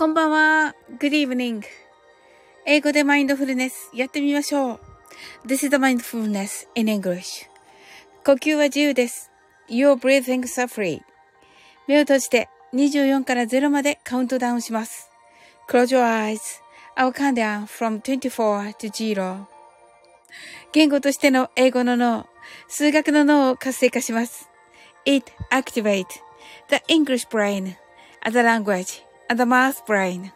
[0.00, 0.74] こんばんは。
[0.98, 1.62] Good evening.
[2.64, 4.80] 英語でマインドフルネスやってみましょう。
[5.44, 7.46] This is the mindfulness in English.
[8.24, 9.30] 呼吸は自由です。
[9.68, 11.02] Your breathing are free.
[11.86, 15.10] 目を閉じて24から0までカウントダウンします。
[15.68, 16.40] Close your eyes.
[16.96, 19.44] I'll count down from 24 to 0.
[20.72, 22.26] 言語としての英語の脳、
[22.68, 24.48] 数学の脳を活性化します。
[25.04, 26.06] It activate
[26.70, 27.74] the English brain,
[28.24, 30.32] the language, and the math brain.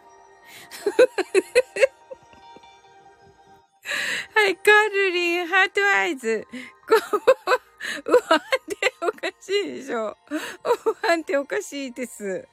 [4.33, 6.47] はい、カルリン、ハートアイズ。
[6.87, 6.95] こ
[8.05, 10.17] う、うわんっておかしいでしょ。
[10.29, 12.47] うわんっておかしいです。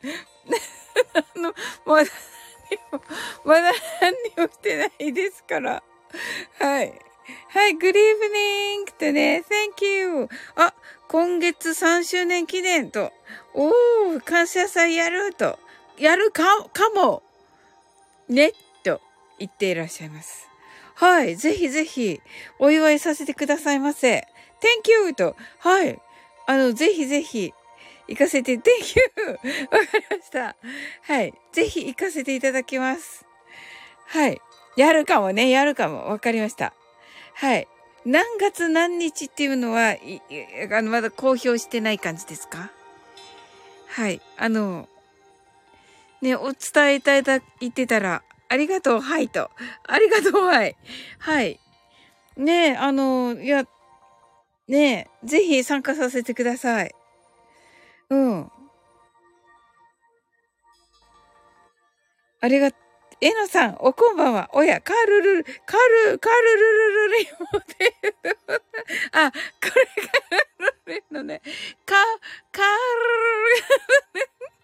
[1.14, 1.54] あの、
[1.86, 2.10] まだ
[2.90, 3.04] 何も、
[3.44, 5.82] まだ何もしてないですから。
[6.58, 6.92] はい。
[7.48, 9.44] はい、グリーブニングとね、
[9.76, 10.28] Thank you.
[10.56, 10.74] あ、
[11.08, 13.12] 今月3周年記念と、
[13.54, 15.58] おー、感謝祭やると、
[16.02, 16.42] やるか、
[16.72, 17.22] かも、
[18.28, 19.00] ね、と
[19.38, 20.48] 言っていらっしゃいます。
[20.96, 22.20] はい、ぜひぜひ、
[22.58, 24.26] お祝いさせてくださいませ。
[24.84, 26.00] Thank you と、はい、
[26.46, 27.54] あの、ぜひぜひ、
[28.08, 28.62] 行かせて、Thank
[28.96, 29.26] you!
[29.70, 30.56] わかりました。
[31.02, 33.24] はい、ぜひ行かせていただきます。
[34.06, 34.40] はい、
[34.76, 36.74] やるかもね、やるかも、わかりました。
[37.34, 37.68] はい。
[38.04, 42.72] 何月何日っていうのは、あの、まだ公表してない感じですか？
[43.86, 44.20] はい。
[44.36, 44.88] あの、
[46.22, 49.50] ね、お伝えいただいてたら、ありがとう、はいと。
[49.88, 50.76] ありがとう、はい。
[51.18, 51.58] はい。
[52.36, 53.64] ねえあの、いや、
[54.68, 56.94] ねえぜひ参加させてください。
[58.10, 58.52] うん。
[62.40, 62.70] ありが、
[63.20, 64.48] えのさん、おこんばんは。
[64.52, 68.14] おや、カールルル、カール、カールルルルルリモっていう。
[69.12, 71.42] あ、これカールルのね、
[71.84, 71.94] カ、
[72.52, 74.61] カールルル、カ、カー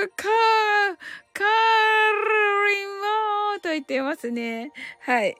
[0.00, 0.28] ル、カー、
[1.32, 1.46] カー
[2.24, 2.88] ルリン
[3.54, 4.72] モと言ってますね。
[5.00, 5.36] はい。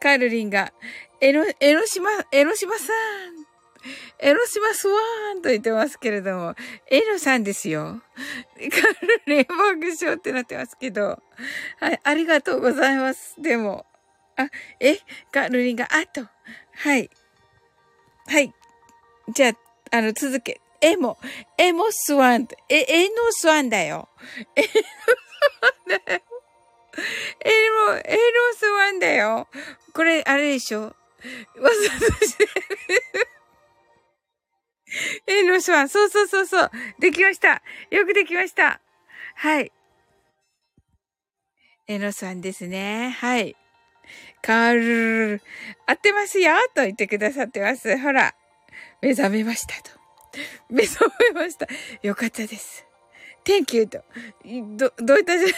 [0.00, 0.72] カールリンが、
[1.20, 3.50] エロ、エロ島、エロ島さん。
[4.18, 6.54] エロ島スワーンと言ってますけれども、
[6.90, 8.02] エロさんですよ。
[8.54, 9.58] カルレン爆
[9.98, 11.22] 笑ってなってますけど。
[11.78, 13.40] はい、ありがとうございます。
[13.40, 13.86] でも。
[14.36, 14.98] あ、え、
[15.32, 16.26] カルリンが、あと。
[16.76, 17.10] はい。
[18.26, 18.52] はい。
[19.32, 20.60] じゃあ、あの、続け。
[20.80, 21.18] エモ、
[21.58, 22.48] エモスワン。
[22.68, 24.08] え、エノスワンだよ。
[24.56, 24.72] エノス
[25.62, 26.22] ワンだよ。
[27.44, 29.48] エモ、エノスワンだよ。
[29.92, 30.82] これ、あれでしょ？
[30.82, 32.50] わざとしてる。
[35.26, 36.70] えのスワン、そうそうそうそう。
[36.98, 37.62] できました。
[37.90, 38.80] よくできました。
[39.36, 39.70] はい。
[41.86, 43.10] えのスワンですね。
[43.20, 43.54] はい。
[44.42, 45.42] カール、
[45.86, 47.98] 合ってますよと言ってくださってます。
[47.98, 48.34] ほら。
[49.02, 49.99] 目覚めましたと。
[50.70, 51.66] 目覚めました。
[52.02, 52.86] よかったです。
[53.44, 54.04] Thank you と。
[54.76, 55.48] ど、どういったじゃ、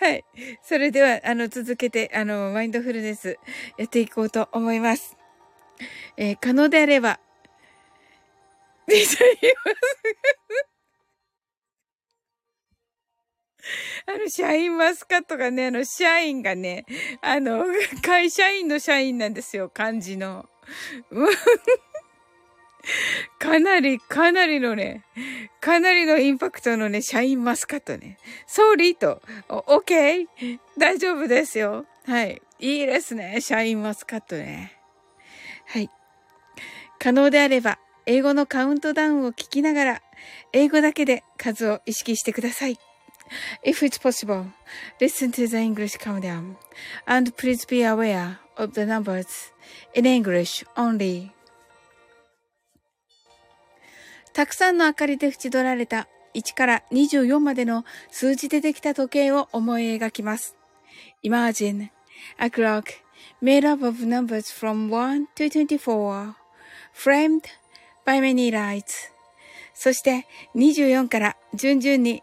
[0.00, 0.24] はい。
[0.62, 3.38] それでは、あの、続けて、あの、マインドフルネス
[3.76, 5.16] やっていこうと思います。
[6.16, 7.20] えー可能であれば、
[8.86, 10.75] でしょ言います。
[14.06, 16.84] あの、シャインマスカットがね、あの、社員がね、
[17.20, 17.64] あの、
[18.02, 20.48] 会社員の社員なんですよ、漢字の。
[23.38, 25.04] かなり、かなりのね、
[25.60, 28.18] かなりのインパクトのね、シャインマスカットね。
[28.46, 30.28] ソーリーと、オッケー？
[30.78, 31.86] 大丈夫ですよ。
[32.06, 32.40] はい。
[32.60, 34.78] いいですね、シャインマスカットね。
[35.66, 35.90] はい。
[36.98, 40.02] 可能であれば、英語のカウントダウンを聞きながら、
[40.52, 42.78] 英語だけで数を意識してください。
[43.62, 44.46] If it's possible,
[45.00, 46.56] listen to the English countdown,
[47.06, 49.52] and please be aware of the numbers
[49.94, 51.30] in English only.
[54.32, 60.56] たくさんの明かりで縁取られた1から24までの数字でできた時計を思い描きます。
[61.24, 61.88] Imagine
[62.38, 62.84] a clock
[63.42, 66.34] made up of numbers from 1 to 24,
[66.92, 67.44] framed
[68.04, 69.10] by many lights.
[69.72, 72.22] そして24から順々に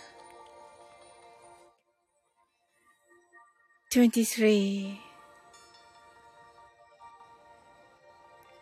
[3.91, 5.01] 23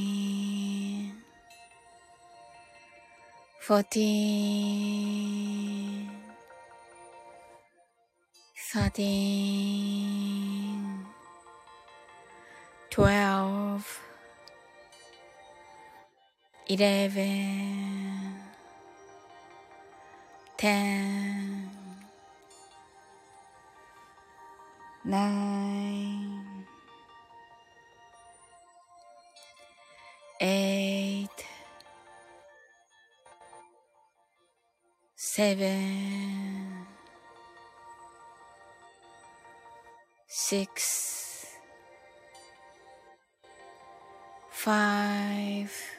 [3.62, 4.50] fourteen,
[8.74, 9.86] thirteen,
[12.90, 14.09] twelve
[16.70, 18.36] eleven,
[20.56, 21.68] ten,
[25.04, 26.66] nine,
[30.40, 31.28] eight,
[35.16, 36.86] seven,
[40.28, 41.48] six,
[44.52, 45.99] five.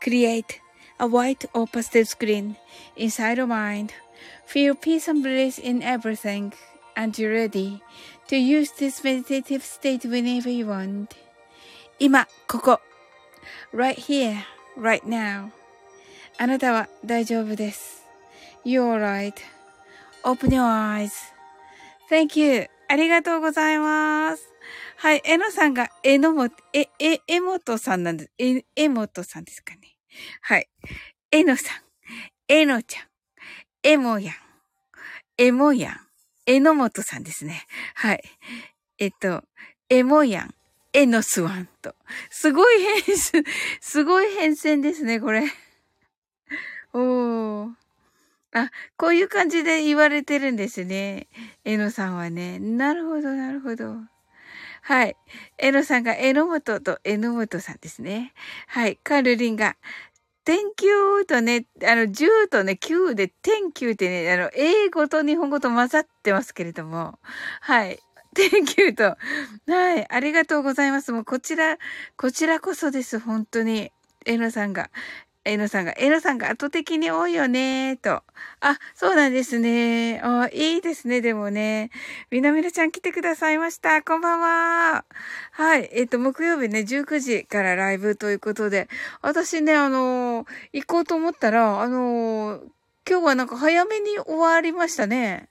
[0.00, 0.60] Create
[0.98, 2.56] a white or pastel screen
[2.96, 3.92] inside your mind.
[4.46, 6.52] Feel peace and bliss in everything
[6.96, 7.82] and you're ready
[8.28, 11.14] to use this meditative state whenever you want.
[11.98, 12.80] 今、ここ。
[13.72, 14.44] right here,
[14.76, 15.50] right now.
[16.38, 18.04] あなたは大丈夫です。
[18.64, 21.08] You're right.Open your
[22.10, 22.68] eyes.Thank you.
[22.88, 24.47] ありがとうございます。
[25.01, 25.21] はい。
[25.23, 28.31] えのさんが、えのも、え、え、えもとさんなんです。
[28.37, 29.95] え、えもとさんですかね。
[30.41, 30.67] はい。
[31.31, 31.77] えのさん、
[32.49, 33.03] えのちゃん、
[33.81, 34.35] えもやん、
[35.37, 35.95] えもやん、
[36.45, 37.65] えのもとさんですね。
[37.95, 38.23] はい。
[38.97, 39.45] えっと、
[39.87, 40.53] えもやん、
[40.91, 41.95] えのすわんと。
[42.29, 43.31] すごい変す、
[43.79, 45.43] すごい変遷ですね、これ。
[46.91, 47.71] おー。
[48.51, 51.27] あ、こういう感じで言われてるんですね。
[51.63, 52.59] えのさんはね。
[52.59, 53.95] なるほど、なるほど。
[54.81, 55.15] はい。
[55.57, 58.33] えのさんがえのもととえのもとさんですね。
[58.67, 58.97] はい。
[59.03, 59.75] カルリンが、
[60.45, 67.19] Thank you とね、あの、10とね、9で Thank you ってね、あの、英語と日本語と混ざってますけれども。
[67.61, 67.99] はい。
[68.35, 69.17] Thank you と。
[69.67, 70.07] はい。
[70.09, 71.11] ありがとうございます。
[71.11, 71.77] もうこちら、
[72.17, 73.19] こちらこそです。
[73.19, 73.91] 本当に。
[74.25, 74.89] えのさんが。
[75.45, 78.23] えのさんが、えのさんが圧倒的に多いよねと。
[78.59, 80.19] あ、そうなんですね。
[80.21, 81.91] あ、いいですね、でもね。
[82.29, 84.03] みなみなちゃん来てくださいました。
[84.03, 85.05] こんばんは。
[85.51, 85.89] はい。
[85.93, 88.89] えっ、と、木曜日ね、19時からライブということで、
[89.21, 92.61] 私ね、あのー行こうと思ったら、あのー
[93.09, 95.49] 今日はなんか早めに終わりましたね。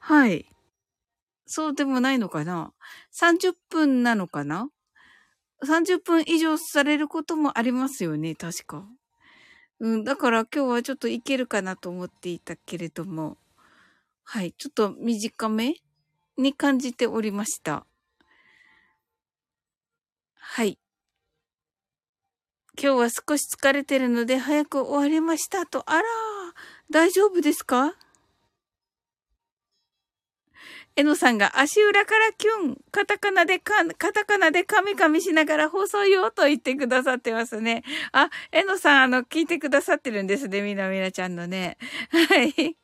[0.00, 0.46] はい。
[1.46, 2.72] そうでもないのかな
[3.12, 4.68] ?30 分なのかな
[5.64, 8.86] ?30 分以上されることもありますよね、確か。
[9.80, 13.38] うん、だから今日はちょっといけるかなと思っていたけれども、
[14.24, 15.76] はい、ちょっと短め
[16.36, 17.86] に感じておりました。
[20.34, 20.78] はい。
[22.80, 25.82] 今日は少し疲れてるので早く終わりましたと。
[25.90, 26.02] あら、
[26.90, 27.94] 大丈夫ですか？
[30.98, 37.84] えのさんが足裏からキュン、カタカナでか、カタカナでカミカミしながら放送よと言ってくださってますね。
[38.10, 41.78] あ、えのさん、あの、聞いてくださってるんですね、みなみなちゃんのね。
[42.10, 42.76] はい。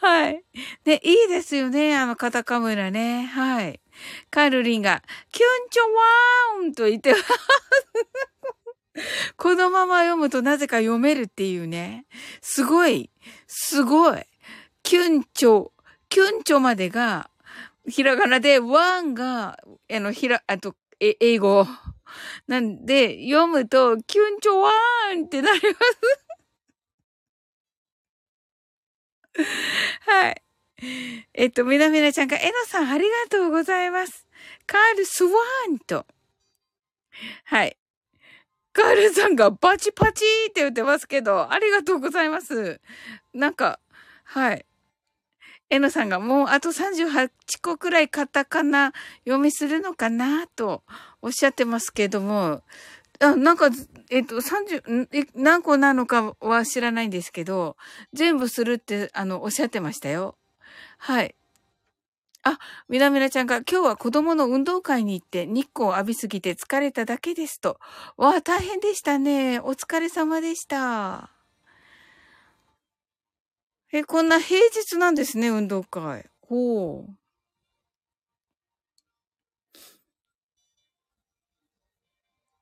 [0.00, 0.44] はい。
[0.84, 3.22] ね、いいですよね、あの、カタカムラね。
[3.26, 3.80] はい。
[4.32, 5.82] カルリンが、キュンチョ
[6.58, 7.24] ワーンと言ってます、
[9.36, 12.06] このまま読むとなぜか読めるっていうね。
[12.40, 13.10] すごい。
[13.46, 14.26] すごい。
[14.86, 15.72] キュンチョ、
[16.08, 17.28] キュンチョまでが、
[17.88, 19.58] ひらがなで、ワンが、
[19.92, 21.66] あの、ひら、あと、え、英語。
[22.46, 25.68] なんで、読むと、キュンチョワーンってなりま
[29.34, 29.44] す。
[30.06, 30.42] はい。
[31.34, 34.24] えっと、みなみなちゃんが、えのさんありがとうございます。
[34.68, 36.06] カールスワーンと。
[37.46, 37.76] はい。
[38.72, 42.80] カールさんがバチパチって言ってますけど、ありがとうございます。
[43.34, 43.80] なんか、
[44.24, 44.64] はい。
[45.70, 47.30] えのさんがもうあと38
[47.60, 48.92] 個くらいカタカナ
[49.24, 50.82] 読みするのかなと
[51.22, 52.62] おっしゃってますけども、
[53.20, 53.70] あ、なんか、
[54.10, 57.76] えっと、30、何個なのかは知らないんですけど、
[58.12, 60.36] 全部するって、あの、おっしゃってましたよ。
[60.98, 61.34] はい。
[62.42, 62.58] あ、
[62.88, 67.80] みなみなちゃんが今日は子供の運動会に行って日光浴びすぎて疲れただけですと。
[68.16, 69.58] わあ、大変でしたね。
[69.58, 71.35] お疲れ様でした。
[73.92, 76.28] え、こんな平日なんですね、運動会。
[76.40, 77.16] ほう。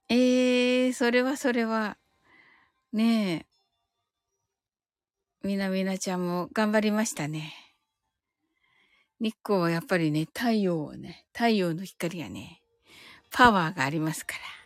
[0.08, 1.96] ええー、それはそれは。
[2.92, 3.46] ね
[5.42, 5.46] え。
[5.46, 7.54] みなみなちゃんも頑張りましたね。
[9.20, 12.60] 日光はやっぱりね、太陽をね、太陽の光がね、
[13.30, 14.63] パワーがありますから。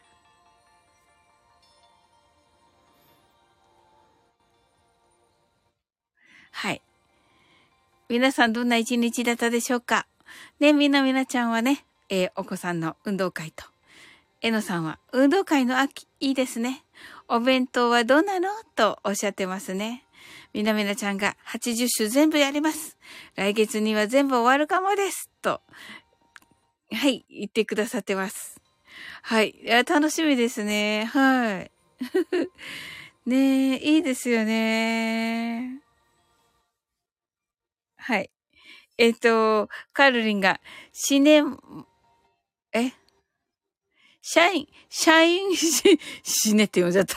[6.61, 6.83] はい。
[8.09, 10.09] 皆さんどんな一日だったでしょうか？
[10.59, 13.65] ね、みなみなちゃんはね、えー、お子さんの運動会と、
[14.43, 16.83] えのさんは、運動会の秋、いいですね。
[17.29, 18.49] お弁当はどうなの？
[18.75, 20.05] とおっしゃってますね。
[20.53, 22.99] みなみなちゃんが80種全部やります。
[23.37, 25.31] 来月には全部終わるかもです。
[25.43, 25.61] と、
[26.91, 28.61] はい、言ってくださってます。
[29.23, 29.55] はい。
[29.63, 31.05] いや、楽しみですね。
[31.05, 31.71] はい。
[33.31, 35.83] ねえ、いいですよね。
[38.09, 38.31] はい。
[38.97, 40.63] えっ、と、カルリンが、
[40.93, 41.43] 死ね、
[42.73, 42.93] え？
[44.23, 47.17] 社員、社員、し、死ねって呼んじゃった。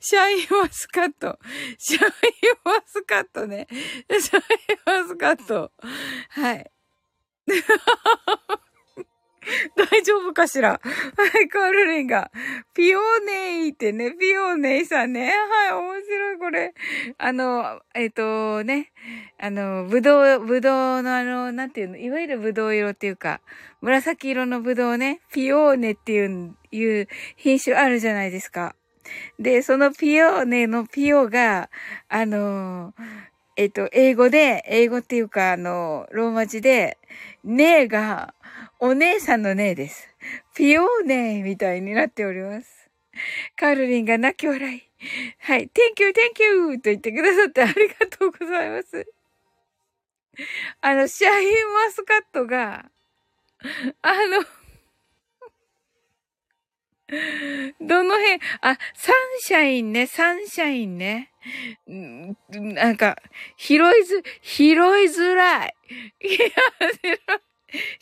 [0.00, 1.38] シャインマスカット。
[1.76, 2.10] シャイン
[2.64, 3.66] マスカットね。
[3.70, 5.70] シャインマスカット。
[6.30, 6.70] はい。
[9.76, 10.80] 大丈夫かしら？
[10.82, 12.30] はい、カールリンが。
[12.74, 15.32] ピオーネイってね、ピオーネイさんね。
[15.32, 16.74] はい、面白い、これ。
[17.18, 18.92] あの、えっ、ー、とね、
[19.38, 23.40] あの、ぶどう、ぶどうのあの、なんていうの、いわゆるぶどう色っていうか、
[23.80, 28.74] 紫色のぶどうね、ピオーネっていう、いう品種あるじゃないですか。
[29.38, 31.70] で、そのピオーネのピオが、
[32.08, 32.94] あの、
[33.56, 36.98] えっ、ー、と、英語で、英語っていうか、あの、ローマ字で、
[37.42, 38.34] ネが、
[38.78, 40.08] お姉さんの姉です。
[40.54, 42.90] ピオーネみたいになっております。
[43.58, 44.82] カールリンが泣き笑い。
[45.38, 45.70] はい。
[45.70, 46.78] Thank you, thank you!
[46.78, 49.06] と言ってくださってありがとうございます。
[50.82, 52.84] あの、シャインマスカットが、
[54.02, 54.44] あの
[57.80, 61.30] どの辺、あ、サンシャインね、サンシャインね。
[62.50, 63.16] なんか、
[63.56, 65.74] 拾いず、拾いづらい。
[66.20, 66.38] いや、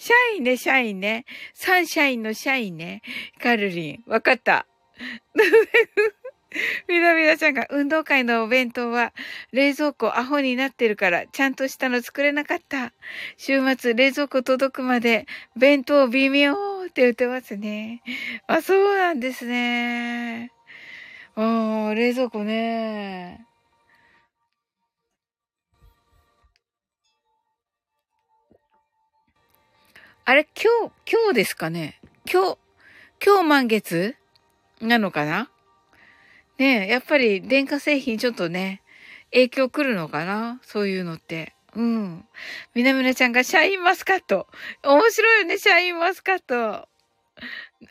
[0.05, 1.25] シャインね、シャインね。
[1.55, 3.01] サンシャインのシャインね。
[3.41, 4.05] カルリン。
[4.07, 4.67] わかった。
[6.87, 9.15] みなみなちゃんが運動会のお弁当は
[9.53, 12.93] 冷蔵庫アホになってるからちゃんとしたの作れなかった。
[13.39, 18.03] 週末冷蔵庫届くまで弁当微妙って言ってますね。
[18.47, 20.53] あ、そうなんですね。
[21.35, 23.47] ああ、冷蔵庫ね。
[30.27, 32.59] あれ、今日、今日ですかね今日、
[33.23, 34.17] 今日満月？
[34.81, 35.51] なのかな？
[36.57, 38.81] ねえ、やっぱり電化製品ちょっとね、
[39.33, 40.61] 影響来るのかな？
[40.63, 41.53] そういうのって。
[41.75, 42.25] うん。
[42.75, 44.47] みなみなちゃんがシャインマスカット。
[44.83, 46.89] 面白いよね、シャインマスカット。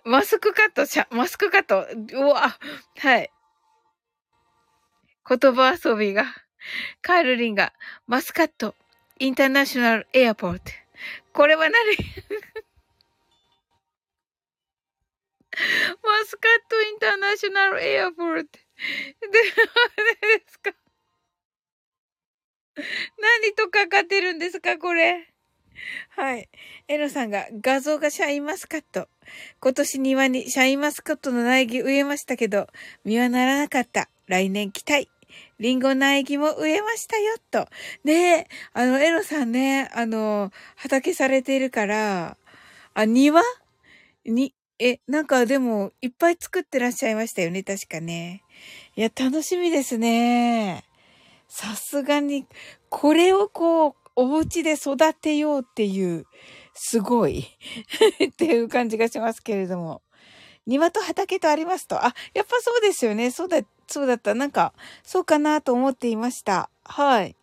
[0.03, 1.85] マスクカット、シャ、マスクカット。
[2.17, 2.57] うわ、
[2.97, 3.29] はい。
[5.29, 6.25] 言葉遊びが。
[7.03, 7.73] カールリンが、
[8.07, 8.73] マスカット、
[9.19, 10.63] インターナショナルエアポート。
[11.33, 11.73] これは何
[16.01, 18.43] マスカットインターナショナルエアポート。
[18.43, 18.49] で、
[20.31, 20.71] 何ですか？
[22.75, 25.27] 何とかかってるんですかこれ？
[26.09, 26.49] はい。
[26.87, 29.07] エロさんが画像がシャインマスカット。
[29.59, 32.67] 今年庭にシャインマスカットの苗木植えましたけど、
[33.05, 34.09] 実はならなかった。
[34.27, 35.09] 来年期待。
[35.59, 37.67] リンゴ苗木も植えましたよ、と。
[38.03, 42.37] ねあの、エロさんね、あの、畑されているから、
[42.93, 43.41] あ、庭？
[44.25, 48.43] に、え、なんかでも、いっぱい作ってらっしゃいましたよね、確かね。
[48.95, 50.83] いや、楽しみですね。
[51.47, 52.47] さすがに、
[52.89, 56.25] これをこう、お家で育てようっていう、
[56.73, 57.45] すごい
[58.27, 60.01] っていう感じがしますけれども。
[60.65, 61.97] 庭と畑とありますと。
[62.05, 63.31] あ、やっぱそうですよね。
[63.31, 63.59] そうだ、
[63.93, 64.33] そうだった。
[64.33, 64.73] なんか、
[65.03, 66.69] そうかなと思っていました。
[66.83, 67.35] はい。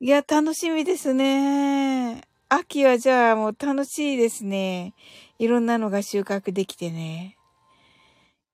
[0.00, 2.22] いや、楽しみですね。
[2.50, 4.92] 秋はじゃあもう楽しいですね。
[5.38, 7.38] いろんなのが収穫できてね。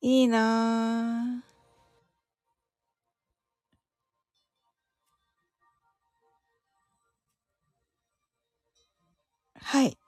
[0.01, 1.49] いいなぁ。
[9.61, 9.99] はい。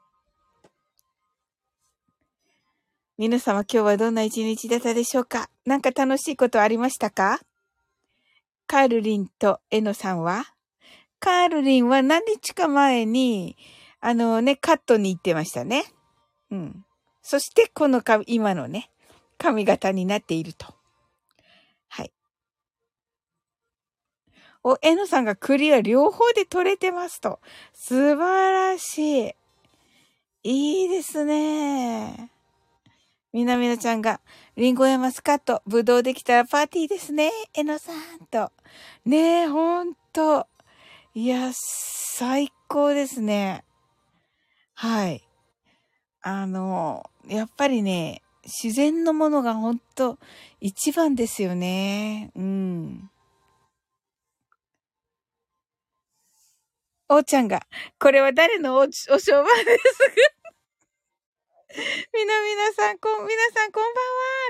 [3.20, 5.50] 皆様今日はどんな一日だったでしょうか？
[5.66, 7.38] 何か楽しいことありましたか？
[8.66, 10.44] カールリンとエノさんは？
[11.18, 13.58] カールリンは何日か前に、
[14.00, 15.84] あのね、カットに行ってましたね。
[16.50, 16.82] うん。
[17.20, 18.90] そしてこの今のね、
[19.36, 20.74] 髪型になっていると。
[21.88, 22.12] はい。
[24.64, 27.38] お、えのさんがクリア両方で取れてますと。
[27.74, 29.34] 素晴らしい。
[30.42, 32.29] いいですね。
[33.32, 34.20] みなみなちゃんが、
[34.56, 37.30] リンゴやマスカット、ぶどうできたらパーティーですね。
[37.54, 38.50] えのさんと。
[39.04, 40.48] ねえ、ほんと。
[41.14, 43.64] いや、最高ですね。
[44.74, 45.22] はい。
[46.22, 50.18] あの、やっぱりね、自然のものがほんと
[50.60, 52.32] 一番ですよね。
[52.34, 53.10] うん。
[57.08, 57.66] おーちゃんが、
[57.98, 60.39] これは誰のお、お商売です
[62.12, 63.84] みなみなさん、こ、みなさんこん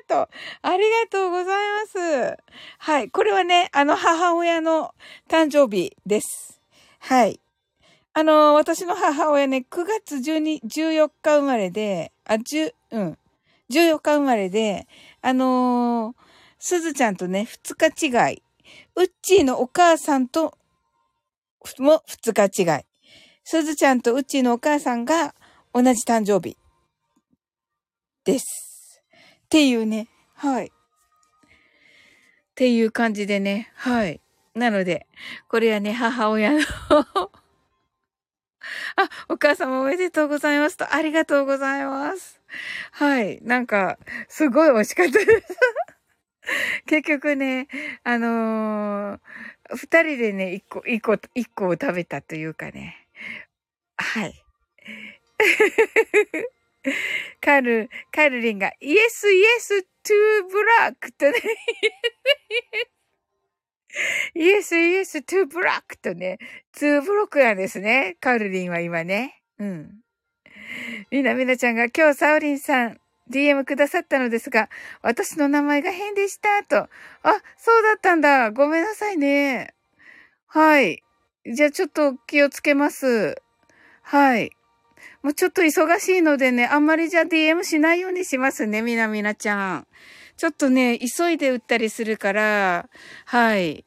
[0.09, 2.37] ばんはと、ありがとうございます。
[2.79, 3.11] はい。
[3.11, 4.95] これはね、あの母親の
[5.29, 6.61] 誕生日です。
[6.99, 7.41] はい。
[8.15, 13.19] あの、私の母親ね、9月12、14日生まれで、あ、10、うん。
[13.71, 14.89] 14日生まれで、
[15.21, 16.15] あのー、
[16.59, 18.43] すずちゃんとね、2日違い。
[18.97, 20.57] うっちーのお母さんと、
[21.79, 22.85] も2日違い。
[23.45, 25.35] すずちゃんとうっちーのお母さんが
[25.75, 26.57] 同じ誕生日。
[28.25, 29.03] です。
[29.47, 30.09] っていうね。
[30.35, 30.67] はい。
[30.67, 30.71] っ
[32.55, 33.73] ていう感じでね。
[33.75, 34.21] はい。
[34.55, 35.07] なので、
[35.49, 36.61] これはね、母親の
[38.97, 42.41] あ、お母様おめでとうございますと、ありがとうございます。
[42.93, 43.41] はい。
[43.43, 43.99] なんか、
[44.29, 45.31] すごい美味しかったです
[46.87, 47.69] 結局ね、
[48.03, 49.21] あのー、
[49.77, 53.07] 二人でね、一個、一個、一個を食べたというかね。
[53.97, 54.45] はい。
[57.41, 61.33] カル、カルリンが、イエス、イエス、トゥーブラックとね、
[64.35, 66.39] イエス、イエス、トゥーブラックとね、
[66.73, 68.17] ツーブロックなんですね。
[68.21, 69.43] カルリンは今ね。
[69.59, 70.01] うん。
[71.11, 74.69] みなみなちゃんが今日サオリンさん DM くださったのですが、
[75.03, 76.77] 私の名前が変でしたと。
[76.79, 76.89] あ、
[77.59, 78.51] そうだったんだ。
[78.51, 79.75] ごめんなさいね。
[80.47, 81.03] はい。
[81.47, 83.41] じゃあちょっと気をつけます。
[84.03, 84.51] はい。
[85.23, 89.87] もうちょっと忙しいのでね、あんまりじゃあ DM しないようにしますね、みなみなちゃん。
[90.37, 92.89] ちょっとね、急いで打ったりするから、
[93.27, 93.85] はい。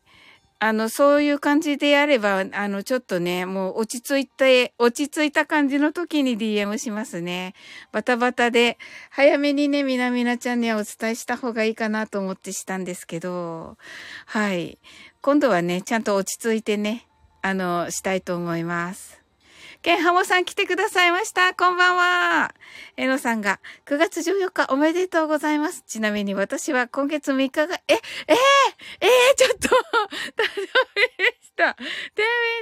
[0.59, 7.55] あの、そういう感じでやれば、あの、ちょっとね、もう落ち着いて、落ち着いた感じの時に DM しますね。
[7.91, 8.77] バタバタで、
[9.09, 13.77] 早めにね、みなみなちゃんにはお伝えした方がいいかなと思ってしたんですけど、
[14.27, 14.77] はい。
[15.21, 17.07] 今度はね、ちゃんと落ち着いてね、
[17.41, 19.22] あの、したいと思います。
[19.83, 21.53] ケンハモさん来てくださいました。
[21.53, 22.55] こんばんは。
[22.95, 25.83] えのさんが、9月14日おめでとうございます。
[25.85, 27.99] ちなみに私は今月3日が、え、えー、
[29.01, 29.73] えー、ちょっと、誕
[30.37, 31.73] 生日でした。
[31.75, 31.87] テミ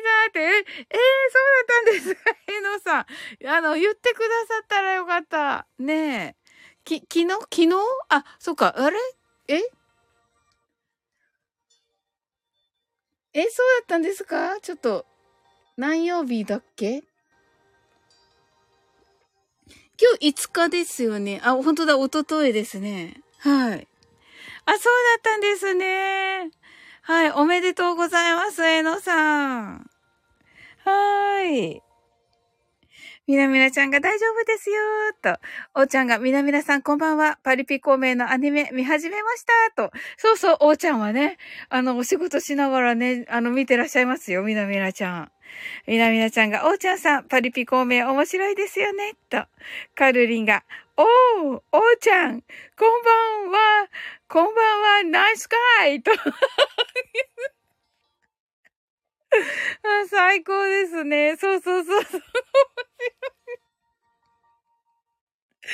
[0.03, 3.05] ザーって、え、えー、そうだったんですかえのさん。
[3.55, 5.67] あの、言ってくださったらよかった。
[5.77, 6.35] ねえ。
[6.83, 7.27] き、昨日？
[7.29, 7.75] 昨日？
[8.09, 8.97] あ、そっか、あれ？
[9.47, 9.61] え？
[13.35, 14.59] え、そうだったんですか？
[14.59, 15.05] ちょっと、
[15.77, 17.03] 何曜日だっけ？
[20.01, 21.39] 今日5日ですよね。
[21.43, 23.21] あ、本当だ、おとといですね。
[23.37, 23.87] はい。
[24.65, 26.49] あ、そうだったんですね。
[27.03, 29.89] はい、おめでとうございます、えのさん。
[30.83, 31.81] はーい。
[33.27, 35.39] みなみなちゃんが大丈夫ですよーと。
[35.75, 37.37] おーちゃんが、みなみなさんこんばんは。
[37.43, 39.91] パリピ孔明のアニメ見始めましたと。
[40.17, 41.37] そうそう、おーちゃんはね、
[41.69, 45.31] あの、お仕事しながらね、あの、見てらっしゃいますよ、みなみなちゃん。
[45.87, 49.45] みなみなちゃんが、おーちゃんさん、パリピ孔明面白いですよね、と。
[49.95, 50.63] カルリンが、
[50.97, 52.41] おー、おーちゃん、
[52.77, 53.11] こんば
[53.47, 53.89] んは、
[54.27, 56.11] こんばんは、ナイスカイと。
[60.09, 61.37] 最高ですね。
[61.37, 62.21] そうそうそうそう。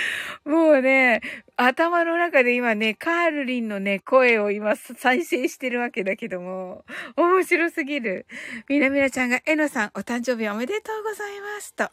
[0.45, 1.21] もうね、
[1.55, 8.25] 頭の中で今ね、カールリンのね、声を今再生してるわけだけども、面白すぎる。
[8.69, 11.89] みなみなちゃんが、えのさん、お誕生日おめでとうございますと。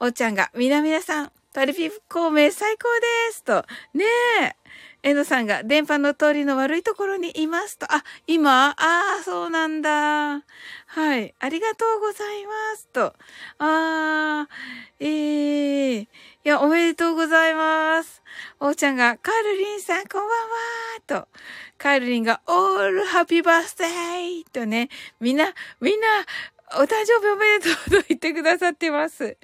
[0.00, 3.64] おっちゃんが、みなみなさん、パリピ孔明最高ですと。
[3.94, 4.04] ね
[4.42, 4.56] え。
[5.02, 7.86] えのさんが、電波の通りの悪いところにいますと。
[7.90, 8.70] あ、今？
[8.70, 8.74] あ
[9.20, 10.42] あ、そうなんだ。
[10.86, 11.34] はい。
[11.38, 13.14] ありがとうございますと。
[13.58, 16.08] あー、ええー
[16.46, 18.22] いや、おめでとうございます。
[18.60, 20.30] おーちゃんが、カールリンさん、こんばん
[21.18, 21.28] はと、
[21.76, 26.06] カールリンが、オールハッピーバースデーとね、みんな、みんな、
[26.80, 29.36] お誕生日おめでとうと言ってくださってます。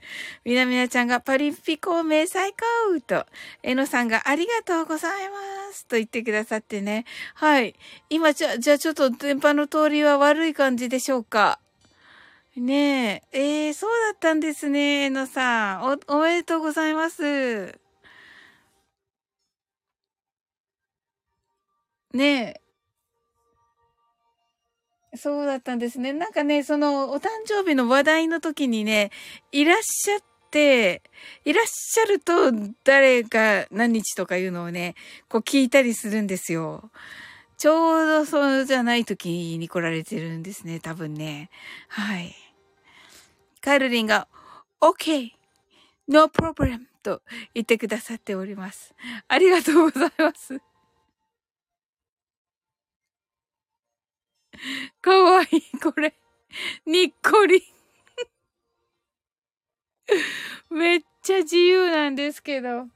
[0.44, 3.26] みなみなちゃんがパリンピ孔明最高と、
[3.64, 7.04] えのさんがありがとうございますと言ってくださってね。
[7.34, 7.74] はい。
[8.10, 11.58] 今じゃ、じゃあちょっと電波の通りは悪い感じでしょうか。
[12.56, 13.38] ねえ。
[13.38, 15.98] ええー、そうだったんですね、えのさん。
[16.08, 17.78] お、おめでとうございます。
[22.12, 22.60] ね
[25.14, 25.16] え。
[25.16, 26.12] そうだったんですね。
[26.12, 29.10] なんかね、その、お誕生日の話題の時にね、
[29.50, 31.02] いらっしゃって、
[31.46, 32.52] いらっしゃると、
[32.84, 34.94] 誰が何日とかいうのをね、
[35.28, 36.90] こう聞いたりするんですよ。
[37.62, 41.48] ちょうどそうじゃない時に来られてるんですね、多分ね。
[41.87, 42.35] はい。
[43.61, 44.27] カルリンが、
[44.81, 45.31] OK!
[46.09, 46.81] No problem!
[47.05, 47.22] と
[47.55, 48.96] 言ってくださっております。
[49.29, 50.61] ありがとうございます。
[55.01, 56.16] かわいい、これ。
[56.85, 57.62] にっこり。
[60.68, 62.88] めっちゃ自由なんですけど。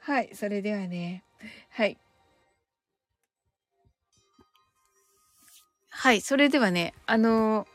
[0.00, 1.22] はい、それではね。
[1.70, 1.96] はい。
[6.00, 7.66] はい、それではね、あのー、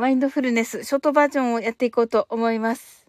[0.00, 3.06] マインドフルネス、ショートバージョンをやっていこうと思います。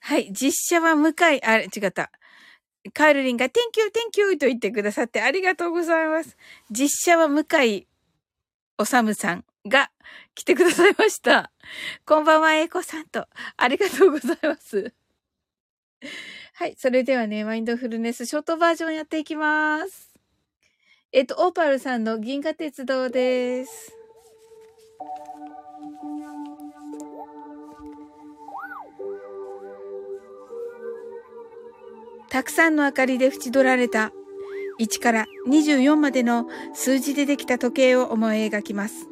[0.00, 0.30] はい。
[0.32, 2.10] 実写は向井、あれ、違った。
[2.92, 6.36] カールリンが、Thank you, thank you と言ってくださってありがとうございます。
[6.70, 7.86] 実写は向井
[8.76, 9.90] おさむさんが
[10.34, 11.52] 来てくださいました。
[12.04, 13.26] こんばんは、エイコさんと。
[13.56, 14.92] ありがとうございます。
[16.54, 16.74] はい。
[16.76, 20.12] それではね、マインドフルネスショートバージョンやっていきます。
[21.12, 23.96] えっと、オーパルさんの銀河鉄道です。
[32.28, 34.10] たくさんの明かりで縁取られた
[34.80, 39.11] 1から24までの数字でできた時計を思い描きます。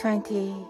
[0.00, 0.66] 20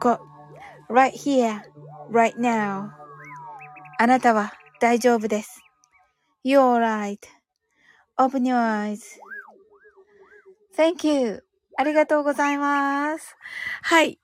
[0.00, 0.20] ここ、
[0.88, 1.60] right here
[2.08, 2.90] right now.
[3.98, 5.60] あなたは大丈夫です。
[6.44, 6.78] You're
[8.16, 8.54] right.Open your
[10.76, 11.44] eyes.Thank you.
[11.76, 13.36] ありがとうございます。
[13.82, 14.20] はい。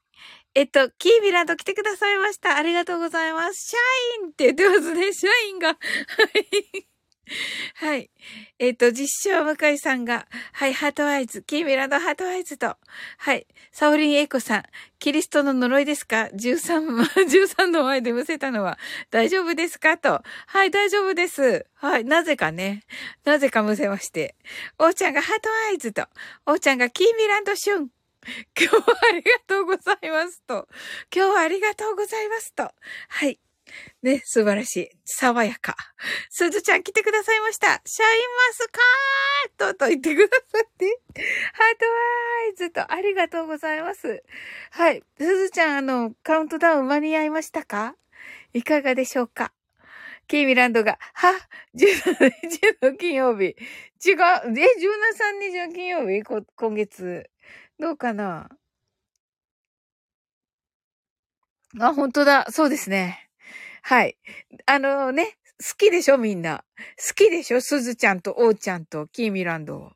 [0.55, 2.57] えっと、キーミランド来てくださいました。
[2.57, 3.71] ありがとうございます。
[3.71, 5.13] シャインって言ってますね。
[5.13, 5.71] シャインが。
[5.71, 6.87] はい。
[7.77, 8.11] はい。
[8.59, 12.77] えっ、ー、と、実証向井さんが、はい、 heart eyes、キーミランド heart eyes と、
[13.19, 14.63] はい、サオリンエイコさん、
[14.99, 16.87] キリストの呪いですか ?13、
[17.27, 18.79] 13 の前でむせたのは
[19.11, 19.99] 大丈夫ですか？
[19.99, 20.23] と。
[20.47, 21.67] はい、大丈夫です。
[21.75, 22.85] はい、なぜかね。
[23.25, 24.37] なぜかむせまして。
[24.79, 26.07] おーちゃんがハートアイズと、
[26.47, 27.89] おーちゃんがキーミランドシュン。
[28.59, 30.69] 今日はありがとうございますと。
[31.15, 32.71] 今日はありがとうございますと。
[33.09, 33.39] はい。
[34.03, 34.91] ね、素晴らしい。
[35.05, 35.77] 爽やか。
[36.31, 37.81] すずちゃん来てくださいました。
[37.85, 41.01] シャインマスカートと言ってくださって。
[41.15, 41.93] ハートワ
[42.53, 44.23] イズとありがとうございます。
[44.71, 45.03] はい。
[45.19, 47.97] すずちゃん、あの、カウントダウン間に合いましたか？
[48.53, 49.53] いかがでしょうか？
[50.27, 51.33] キーミランドが、は
[51.75, 53.45] ?17 日の金曜日。
[53.45, 53.57] 違う。
[54.07, 54.17] え、17、
[55.53, 56.23] 日の金曜日？
[56.23, 57.29] 今月。
[57.79, 58.49] どうかな？
[61.81, 62.47] あ、本当だ。
[62.51, 63.24] そうですね。
[63.87, 64.17] はい。
[64.65, 66.65] あのね、好きでしょみんな。
[67.07, 69.93] 好きでしょすずちゃんとおーちゃんとキーミランド。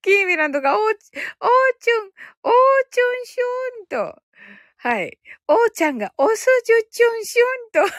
[0.00, 0.94] キーミランド がおー、おー
[1.78, 2.04] ちゅん、
[2.42, 2.52] おー
[2.90, 4.22] ちゅんしゅんと。
[4.78, 5.18] はい。
[5.46, 7.92] おーちゃんがおすじゅちゅんしゅんと。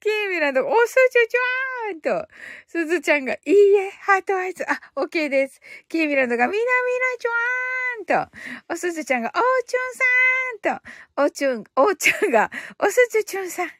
[0.00, 2.28] キーミランド、おすちゅちゅーんと、
[2.66, 5.60] すずちゃんが、いいえ、ハートアイズ、あ、オッケーです。
[5.88, 6.66] キーミランドが、みなみな
[7.18, 10.80] ちゅわーんと、おすずちゃんが、おーちゅんさん
[11.16, 13.70] と、おちゅん、おーちゃんが、おすずちゅんさん。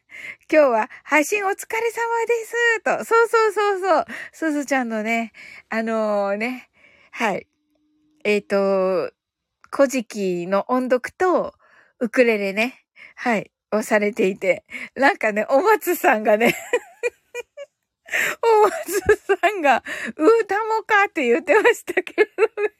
[0.53, 5.33] 今日は配信お疲れ様ですと、そうそうそうそう、すずちゃんのね、
[5.69, 6.71] あのー、ね、
[7.11, 7.47] はい。
[8.25, 9.13] えっ、ー、と、
[9.71, 11.55] 古事記の音読と、
[12.01, 12.85] ウクレレね。
[13.15, 13.51] はい。
[13.73, 16.57] をされていて、なんかね、お松さんがね
[18.43, 19.83] お松さんが、
[20.17, 22.75] 歌もかって言ってましたけどね。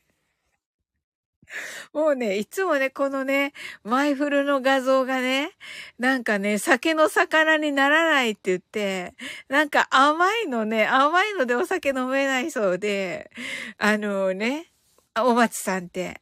[1.93, 5.51] もうね、いつもね、このね、マイフルの画像がね、
[5.99, 9.15] なんかね、酒の魚にならないって言って、
[9.49, 13.31] なんか甘いのね、甘いのでお酒飲めないそうで、
[13.79, 14.71] あのね、
[15.19, 16.21] お松さんって。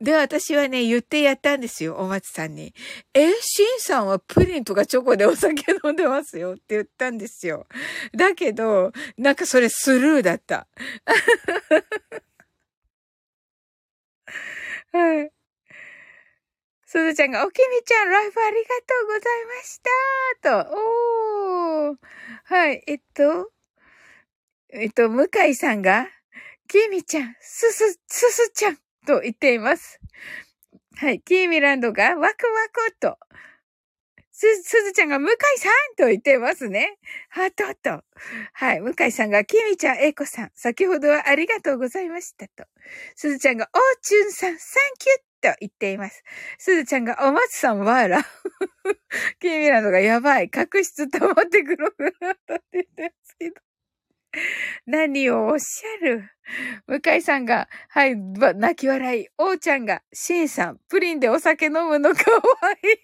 [0.00, 2.74] で、私はね、言ってやったんですよ、お松さんに。
[3.14, 7.66] え、シンさんはプリンとかチョコでお酒飲んでますよって言ったんですよ。
[8.14, 10.68] だけど、なんかそれスルーだった。
[14.92, 15.30] はい。
[16.86, 19.80] すずちゃんが、おきみちゃん、ライブありがとうございまし
[20.40, 20.70] たと。
[21.90, 21.98] おー。
[22.44, 23.50] はい、えっと、
[24.70, 26.08] えっと、向井さんが、
[26.66, 28.76] キーミちゃん、すす、すすちゃん
[29.06, 30.00] と言っています。
[30.96, 31.20] はい。
[31.20, 33.18] キーミランドがワクワクと。
[34.32, 36.98] す、すずちゃんが向井さんと言ってますね。
[37.30, 38.04] はとと。
[38.52, 38.80] はい。
[38.80, 42.64] 向井さんが、キミちゃん、エイコさん、先ほどはありがとうございましたと。
[43.14, 46.22] すずちゃんが、おーちゅんさん、サンキュッと言っています。
[46.58, 48.22] すずちゃんが、お松さん、わら。
[49.40, 50.50] キーミランドが、やばい。
[50.50, 53.75] 角質溜まってくるくなったって言ってますけど。
[54.86, 56.30] 何をおっしゃる？
[56.86, 59.26] 向井さんが、はい、泣き笑い。
[59.36, 62.40] おーちゃんが、しんさん、プリンでお酒飲むのかわ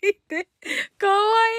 [0.02, 0.48] いいって。
[0.96, 1.14] かわ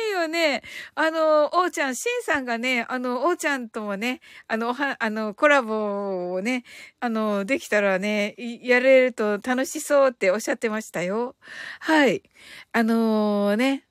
[0.08, 0.64] いいよね。
[0.96, 6.64] あの、おーちゃん、しんさんがね、あの、おーちゃんともね、あの、は、あの、コラボをね、
[7.02, 11.36] あの、できたらね、やれると楽しそうっておっしゃってましたよ。
[11.80, 12.24] はい。
[12.72, 13.86] あのー、ね、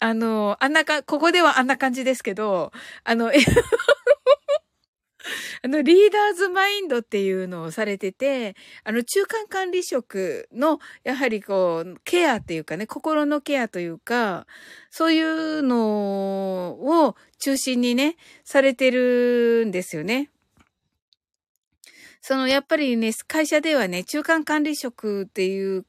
[0.00, 2.72] あのー、あんなか、ここではあんな感じですけど、
[3.04, 3.30] あの、
[5.62, 14.46] あの、リーダーズマインドっていうのをされてて、あの、中間管理職の、やはりこう、ケアっていうかね、心のケアというか、
[14.90, 20.30] そういうのを中心にね、されてるんですよね。
[22.20, 25.84] その、やっぱりね、会社ではね、中間管理職っていう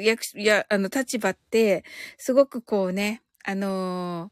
[0.00, 1.84] 役、や、あの、立場って、
[2.18, 4.30] すごくこうね、あの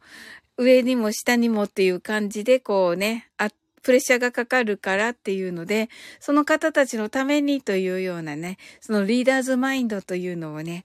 [0.57, 5.89] 上にも下にもっていう感じでこうね、あっプレッシャーがかかるからっていうので、
[6.19, 10.85] その方たちのためにというようなね、そのリーダーズマインドというのをね、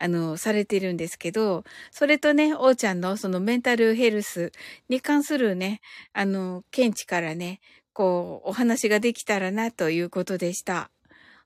[0.00, 4.52] あの、されてるんですけど、それとね、おーちゃんのそのメンタルヘルス
[4.88, 5.80] に関するね、
[6.12, 7.60] あの、見地からね、
[7.92, 10.90] こう、お話ができたらなということでした。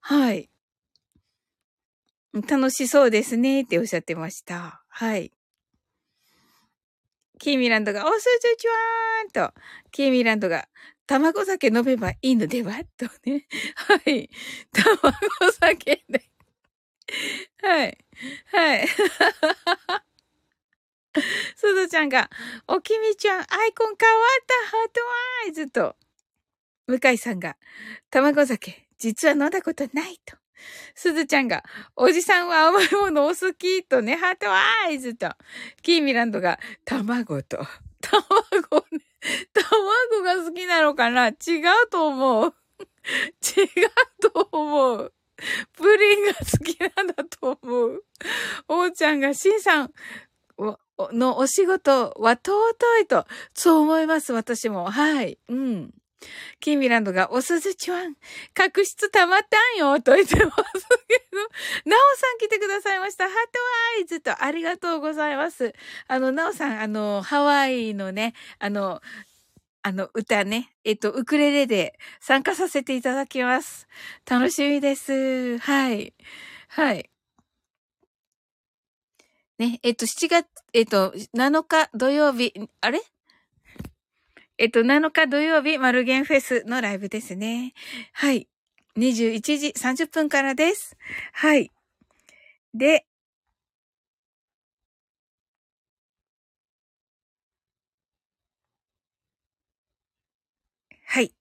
[0.01, 0.51] はい。
[2.49, 4.83] 楽しそうですねっておっしゃってました。
[4.89, 5.33] はい。
[7.43, 9.53] キーミランドが、おすずちわーんと、
[9.91, 10.69] キーミランドが、
[11.09, 12.73] 卵酒飲めばいいのでは？
[12.97, 13.49] とね。
[13.75, 14.31] はい。
[14.73, 16.23] 卵酒で。
[17.61, 17.99] はい。
[18.53, 18.87] ははい。
[21.57, 22.31] すずちゃんが、
[22.69, 25.01] おきみちゃん、アイコン変わった heart
[25.47, 25.97] eyes と、
[26.87, 27.57] 向井さんが、
[28.11, 30.42] 卵酒、実は飲んだことないと。
[30.95, 31.65] すずちゃんが、
[31.97, 35.31] おじさんは甘いものお好きとね、 heart eyes と。
[35.83, 37.59] キーミランドが、卵と。
[38.01, 39.01] 卵ね。
[39.53, 41.29] 卵が好きなのかな？
[41.29, 41.35] 違う
[41.91, 42.55] と思う。
[43.43, 45.13] 違うと思う。
[45.77, 48.05] プリンが好きなんだと思う。
[48.69, 49.93] おーちゃんが、しんさん
[51.13, 52.53] のお仕事は尊
[53.03, 54.91] いと、そう思います、私も。
[54.91, 55.39] はい。
[55.49, 55.95] うん。
[56.61, 58.15] キーミランドが、おすずちゃん、
[58.55, 61.39] 角質溜まったんよ、と言ってますけど、
[61.91, 63.25] なおさん来てくださいました。
[63.25, 63.39] ハート
[63.99, 65.75] アイズと、ありがとうございます。
[66.09, 69.01] あの、なおさん、あの、ハワイのね、あの、
[69.83, 73.89] あの、歌ね、えっと、ウクレレで参加させていただきます。
[74.31, 75.59] 楽しみです。
[75.59, 76.15] はい。
[76.69, 77.11] はい。
[79.59, 83.01] ね、えっと、7月、えっと、7日土曜日、あれ？
[84.63, 87.75] えっと、7日土曜日、マルゲンフェスのライブですね。
[88.13, 88.47] はい。
[88.97, 90.97] 21時30分からです。
[91.33, 91.73] はい。
[92.75, 93.07] で、
[101.07, 101.33] はい。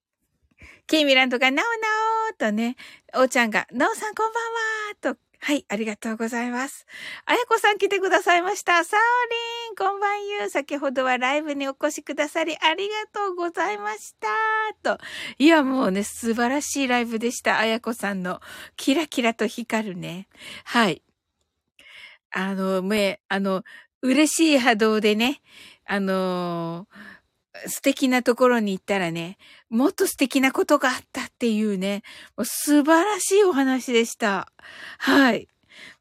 [0.86, 1.88] キーミランドが、なおな
[2.32, 2.76] おとね、
[3.14, 4.40] おーちゃんが、なおさんこんば
[5.10, 6.86] んはとはい、ありがとうございます。
[7.26, 8.84] あやこさん来てくださいました。
[8.84, 10.48] サオリン、こんばんゆう。
[10.48, 14.28] 先ほどはライブにお越しくださりありがとうございました。
[14.96, 15.02] と。
[15.38, 17.58] いや、もうね、素晴らしいライブでした。
[17.58, 18.40] あやこさんの、
[18.76, 20.28] キラキラと光るね。
[20.62, 21.02] はい。
[22.30, 23.64] あの、め、あの、
[24.00, 25.42] 嬉しい波動でね、
[25.86, 27.11] あのー
[27.66, 29.36] 素敵なところに行ったらね、
[29.68, 32.02] もっと素敵なことがあったっていうね、
[32.36, 34.50] もう素晴らしいお話でした。
[34.98, 35.48] はい。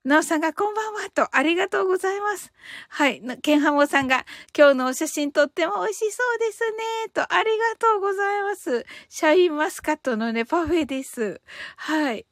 [0.03, 2.51] なおさんがこんばんはと、ありがとうございます。
[2.89, 3.21] はい。
[3.41, 4.25] ケンハモさんが、
[4.57, 7.09] 今日のお写真とっても美味しそうですね。
[7.13, 8.85] と、ありがとうございます。
[9.09, 11.41] シャインマスカットのね、パフェです。
[11.75, 12.25] はい。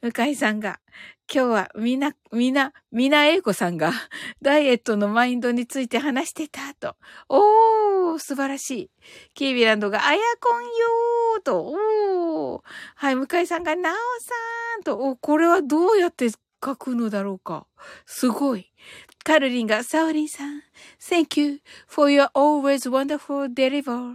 [0.00, 0.78] 向井さんが、
[1.32, 3.92] 今日はみな、みな、みなえいこさんが
[4.40, 6.96] ダイエットのマインドについて話してたと。
[7.28, 8.90] おー、素晴らしい。
[9.34, 11.60] キービランドがあやこんよーと。
[11.60, 12.62] おー。
[12.94, 14.98] はい、向井さんがなおさーんと。
[14.98, 17.66] お、これはどうやって書くのだろうか。
[18.06, 18.72] すごい。
[19.24, 20.62] カルリンがサオリンさん。
[21.00, 24.14] Thank you for your always wonderful deliver.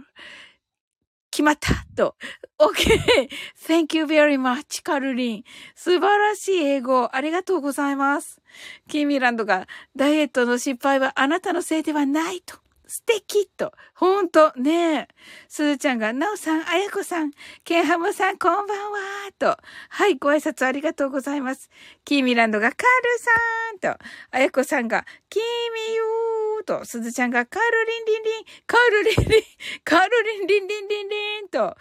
[1.34, 2.14] 決まったと。
[2.60, 3.28] OK!
[3.66, 5.44] Thank you very much, カルリン。
[5.74, 7.08] 素晴らしい英語。
[7.12, 8.40] ありがとうございます。
[8.88, 9.66] キーミランドが、
[9.96, 12.54] ダイエットの失敗はあなたのせいではないと。
[12.86, 13.72] 素敵と。
[13.96, 15.08] ほんと、ねえ。
[15.48, 17.32] すずちゃんが、なおさん、あやこさん、
[17.64, 18.98] ケンハムさん、こんばんは、
[19.36, 19.56] と。
[19.88, 21.68] はい、ご挨拶ありがとうございます。
[22.04, 22.80] キーミランドが、カル
[23.18, 24.04] さん、と。
[24.30, 26.33] あやこさんが、キーミユー、
[26.64, 26.84] と。
[26.84, 29.42] すずちゃんが、カールリンリンリン、カールリンリン、
[29.84, 31.76] カールリンリンリンリンリン、と。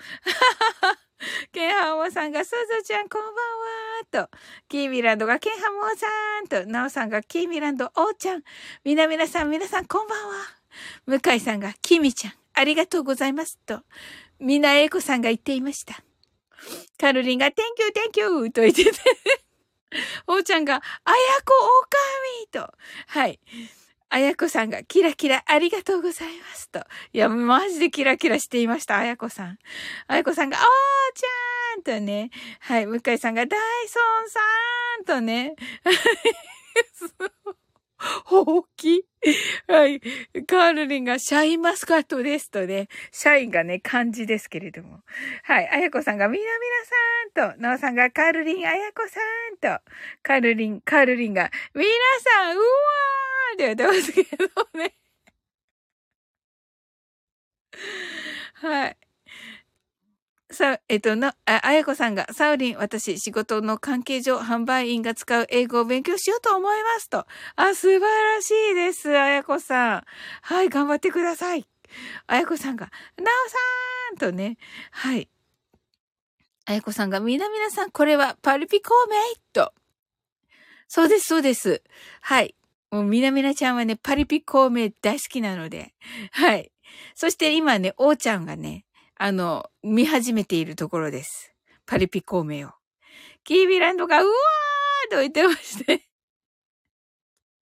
[1.51, 6.07] ケンハモさんが、すずちゃんこんばんはと、キーミランドが、ケンハモさ
[6.41, 8.43] んと、ナオさんが、キーミランド、おーちゃん、
[8.83, 10.35] みなみなさん、皆さんこんばんは。
[11.05, 13.57] 向井さんが、きみちゃん、ありがとうございます。
[13.65, 13.81] と、
[14.39, 16.03] みなえいこさんが言っていました。
[16.97, 18.51] カルリンが、Thank you, thank you!
[18.51, 18.91] と言ってて
[20.27, 20.83] おーちゃんが、あや
[21.45, 21.97] こおか
[22.41, 22.73] みと、
[23.07, 23.39] はい。
[24.15, 26.85] あやこさんが、キラキラありがとうございますと。
[27.13, 29.57] いや、マジでキラキラしていました、あやこさん。
[30.07, 30.63] あやこさんが、おー
[31.15, 32.29] ちゃんとね。
[32.59, 34.39] はい、向井さんが、ダイソンさ
[35.01, 35.55] んとね。
[38.25, 39.05] ほうき
[39.67, 40.01] はい。
[40.45, 42.89] カールリンがシャインマスカットですとね。
[43.11, 44.99] シャインがね、漢字ですけれども。
[45.43, 45.69] はい。
[45.69, 49.19] あやこさんがみなみなさんと、なおさんがカールリン、あやこさ
[49.55, 49.81] んと、
[50.21, 51.89] カールリン、カールリンが、みな
[52.19, 54.95] さん、うわーって言ってますけどね。
[58.55, 59.02] はい。
[60.53, 67.25] さ、えっと、な、あ、あやこさんが、サウリン、私、仕事の関係上、販売員が使う英語を勉強しようと思いますと。
[67.55, 70.03] あ、素晴らしいです、あやこさん。
[70.41, 71.65] はい、頑張ってください。
[72.27, 72.85] あやこさんが、
[73.17, 74.57] なおさーんとね、
[74.91, 75.29] はい。
[76.65, 79.73] あやこさんが、みなみなさん、これはパルピコーメイと。
[80.87, 81.83] そうです、そうです。
[82.21, 82.55] はい。
[82.91, 85.93] もう、みなみなちゃんはね、パリピコーメ大好きなので。
[86.31, 86.71] はい。
[87.15, 88.85] そして今ね、おーちゃんがね、
[89.25, 91.55] あの、見始めているところです。
[91.85, 92.71] パリピ孔明を。
[93.45, 96.09] キービランドが、うわーと言ってまして。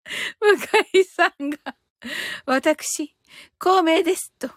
[0.40, 0.54] 向
[0.94, 1.58] 井さんが、
[2.46, 3.14] 私、
[3.60, 4.50] 孔明ですと。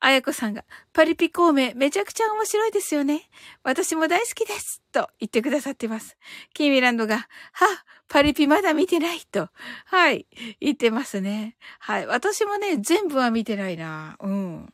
[0.00, 0.64] あやこさんが、
[0.94, 3.28] パリピ孔明めちゃくちゃ面白いですよね。
[3.62, 4.80] 私も大好きです。
[4.92, 6.16] と言ってくださってます。
[6.54, 7.66] キーミランドが、は、
[8.08, 9.50] パリピまだ見てないと、
[9.84, 10.26] はい、
[10.58, 11.58] 言ってますね。
[11.80, 12.06] はい。
[12.06, 14.16] 私もね、全部は見てないな。
[14.20, 14.72] うん。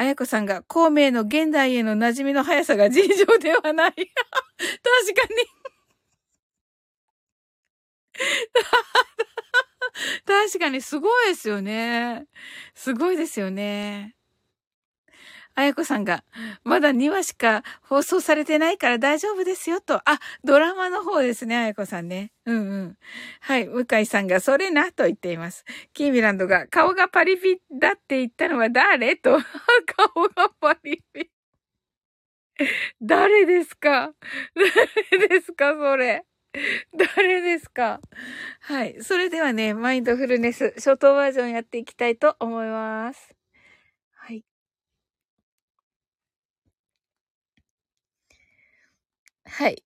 [0.00, 3.92] あやこさんが、孔明の現代への馴染みの速さが尋常ではない。
[3.96, 5.48] 確かに
[10.26, 12.26] 確かにすごいですよね。
[12.74, 14.14] すごいですよね。
[15.58, 16.22] あやこさんが、
[16.62, 19.96] まだ2話しか放送されてないから大丈夫ですよと。
[20.08, 22.30] あ、ドラマの方ですね、あやこさんね。
[22.46, 22.96] うんうん。
[23.40, 25.64] はい、向井さんが、それなと言っています。
[25.92, 29.36] キーミランドが、顔がパリピだって言ったのは誰と？
[30.14, 31.28] 顔がパリピ。
[33.02, 34.12] 誰ですか？
[34.54, 35.74] 誰ですか？
[35.74, 36.24] それ。
[37.16, 38.00] 誰ですか？
[38.60, 38.96] はい。
[39.02, 43.34] それではね、マインドフルネス、ショートバージョンやっていきたいと思います。
[44.14, 44.44] はい。
[49.58, 49.82] はい。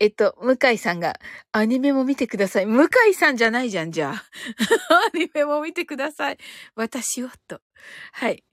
[0.00, 1.18] えっと、向井さんが、
[1.50, 2.66] アニメも見てください。
[2.66, 4.24] 向井さんじゃないじゃん、じゃあ。
[5.14, 6.36] アニメも見てください。
[6.74, 7.62] 私を、と。
[8.12, 8.44] はい。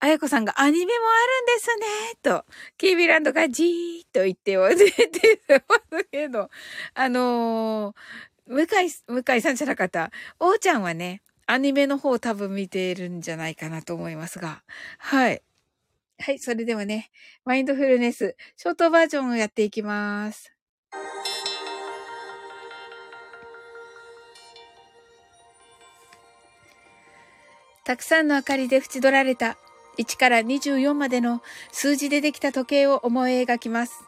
[0.00, 2.46] あやこさんがアニメもあるんですね、と、
[2.78, 5.38] キービランドがじーっと言って忘れて
[5.68, 6.48] ますけど、
[6.94, 10.10] あのー、向井、向井さんじゃなかった。
[10.40, 14.62] おーちゃんはね、アニメの方多分見てるんじゃないかなと思いますが、
[14.96, 15.42] はい。
[16.20, 17.10] はい、それではね、
[17.44, 20.52] マインドフルネス、ショートバージョンをやっていきます。
[27.84, 29.56] たくさんの明かりで縁取られた
[29.98, 31.40] 1から24までの
[31.72, 34.04] 数字でできた時計を思い描きます。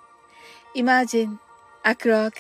[0.75, 1.39] Imagine
[1.83, 2.33] a clock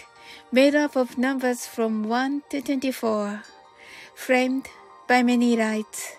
[0.53, 3.41] made up of numbers from 1 to 24
[4.14, 4.64] framed
[5.09, 6.18] by many lights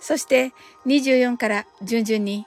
[0.00, 0.52] そして
[0.86, 2.46] 24から順々に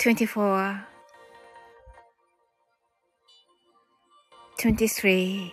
[0.00, 0.86] 24
[4.56, 5.52] 23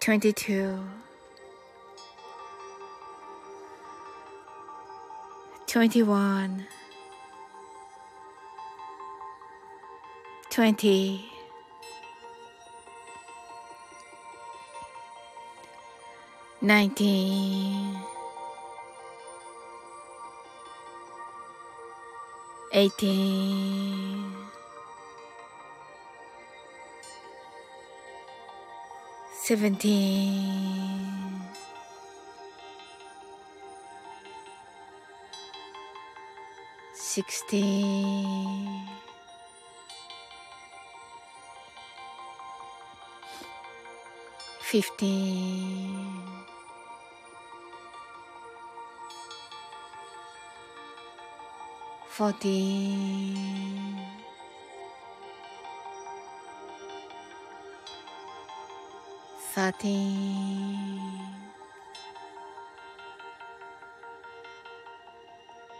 [0.00, 0.78] 22
[5.66, 6.66] 21
[10.50, 11.30] 20
[16.60, 18.15] 19
[22.76, 24.36] 18
[29.46, 30.76] 17
[36.92, 38.86] 16
[44.60, 46.55] 15
[52.16, 53.36] fourteen.
[59.56, 61.00] thirteen,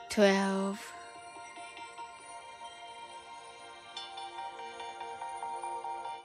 [0.08, 0.80] twelve,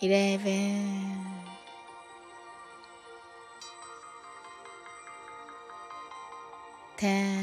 [0.01, 1.25] eleven,
[6.97, 7.40] ten,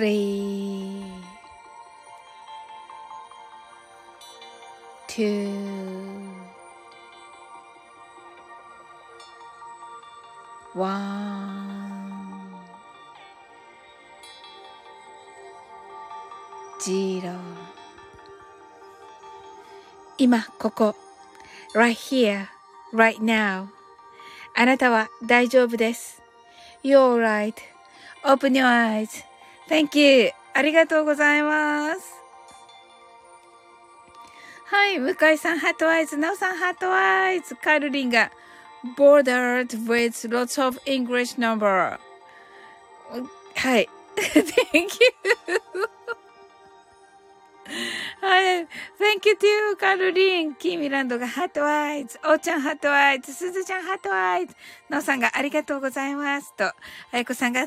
[0.00, 1.04] three,
[5.06, 5.52] two,
[10.72, 10.88] one,
[16.80, 17.36] zero
[20.16, 20.94] 今ここ
[21.74, 22.46] right here,
[22.94, 23.68] right now
[24.56, 26.22] あなたは大丈夫です
[26.82, 27.20] You're
[28.24, 29.29] right.Open your eyes
[29.70, 30.32] Thank you.
[30.52, 32.00] ありがとうございます。
[34.66, 34.98] はい。
[34.98, 36.16] 向井さん、 heart eyes。
[36.16, 37.54] なおさん、 heart eyes。
[37.54, 38.32] カルリンが、
[38.96, 41.98] bordered with lots of English number.
[43.54, 43.88] はい。
[44.16, 45.99] Thank you.
[48.30, 48.62] はい。
[48.62, 49.34] Thank you
[49.72, 50.54] to カルリン。
[50.54, 52.16] キーミランドが heart eyes。
[52.22, 53.34] おーちゃん heart eyes。
[53.34, 54.54] すずちゃん heart eyes。
[54.88, 56.54] のうさんがありがとうございます。
[56.54, 56.64] と。
[56.64, 56.74] あ
[57.10, 57.66] やこさんが Thank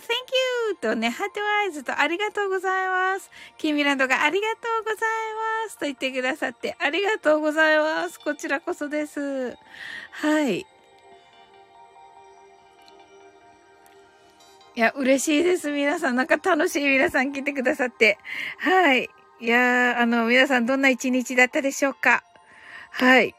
[0.70, 0.76] you!
[0.80, 3.30] とね、ハートアイズとありがとうございます。
[3.58, 5.00] キーミランドがありがとうござい
[5.66, 5.78] ます。
[5.80, 8.18] と言ってくださってありがとうございます。
[8.22, 9.58] こちらこそです。
[10.12, 10.60] はい。
[14.76, 15.72] いや、嬉しいです。
[15.72, 16.16] 皆さん。
[16.16, 18.18] なんか楽しい皆さん来てくださって。
[18.60, 19.10] はい。
[19.40, 22.24] いやー、あの、皆さんどんな一日だったでしょうか？
[22.92, 23.36] はい。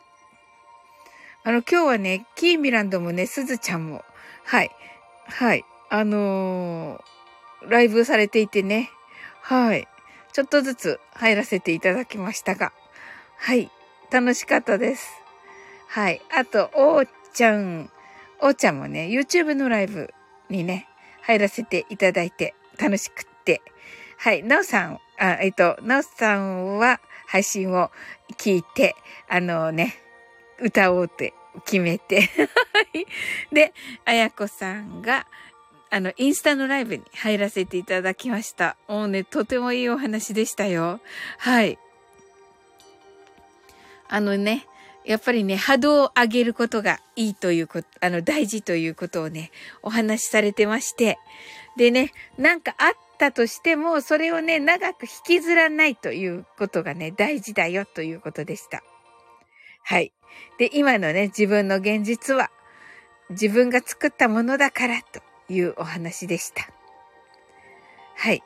[1.44, 4.02] あの、今日はね、キーミランドもね、すずちゃんも、
[4.44, 4.70] はい、
[5.26, 8.90] はい、あのー、ライブされていてね、
[9.40, 9.86] はい、
[10.32, 12.72] ちょっとずつ入らせていただきましたが、
[13.38, 13.70] はい、
[14.10, 15.08] 楽しかったです。
[15.88, 17.90] はい、あと、おーちゃん、
[18.40, 20.12] おーちゃんもね、YouTube のライブ
[20.50, 20.88] にね、
[21.22, 23.62] 入らせていただいて楽しくって、
[24.18, 27.90] はい、なおさんあ、えっと、なおさんは配信を
[28.36, 28.96] 聞いて、
[29.28, 29.96] あのね、
[30.60, 31.34] 歌おうって
[31.64, 32.28] 決めて
[33.52, 33.72] で、
[34.04, 35.26] あやこさんが、
[35.90, 38.76] あの、インスタのライブに入らせていただきました。
[38.88, 41.00] もうね、とてもいいお話でしたよ。
[41.38, 41.78] はい。
[44.08, 44.66] あのね、
[45.04, 49.50] やっぱりね、波動を上げることがいいということ、あの、大事ということをね、
[49.82, 51.18] お話しされてまして、
[51.76, 58.82] でね、なんかあったとしても、それをね、長く引きずらないということがね、大事だよということでした。
[59.82, 60.12] はい。
[60.58, 62.50] で、今のね、自分の現実は、
[63.30, 65.20] 自分が作ったものだからと
[65.52, 66.68] いうお話でした。
[68.16, 68.42] はい。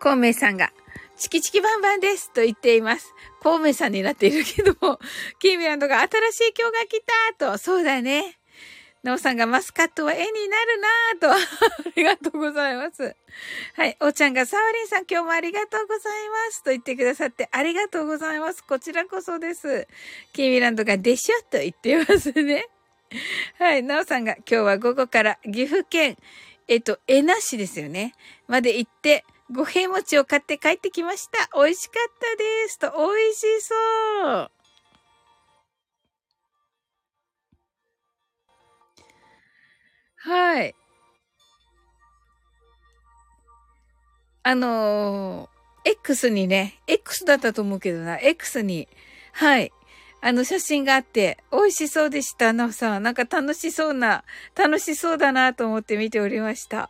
[0.00, 0.72] 孔明さんが、
[1.16, 3.14] チキチキバンバンですと言っています。
[3.40, 4.98] 孔明さんになっているけども、
[5.38, 7.02] キーミランドが新しい今日が来
[7.38, 8.38] たと、そうだね。
[9.04, 11.30] なおさんがマスカットは絵になるなぁと。
[11.36, 13.14] ありがとうございます。
[13.74, 13.96] はい。
[14.00, 18.64] おちゃんがサワリンさん今日もありがとうございますと言ってくださってありがとうございます。
[18.64, 19.86] こちらこそです。
[20.32, 22.66] キーミランドがでしょと言ってますね。
[23.60, 23.82] はい。
[23.82, 26.16] なおさんが今日は午後から岐阜県、
[26.66, 28.14] えっと、えなしですよね。
[28.46, 31.50] まで行って、五平餅を買って帰ってきました。
[31.54, 32.78] 美味しかったです。
[32.78, 33.74] と、美味しそ
[34.30, 34.50] う。
[40.24, 40.74] はい。
[44.42, 48.88] あのー、X にね、X だったと思うけどな、X に、
[49.32, 49.70] はい。
[50.22, 52.54] あの写真があって、美味しそうでした。
[52.54, 53.02] なおさん。
[53.02, 56.88] なんか楽しそうな、楽しそうだなと思って見ておりました。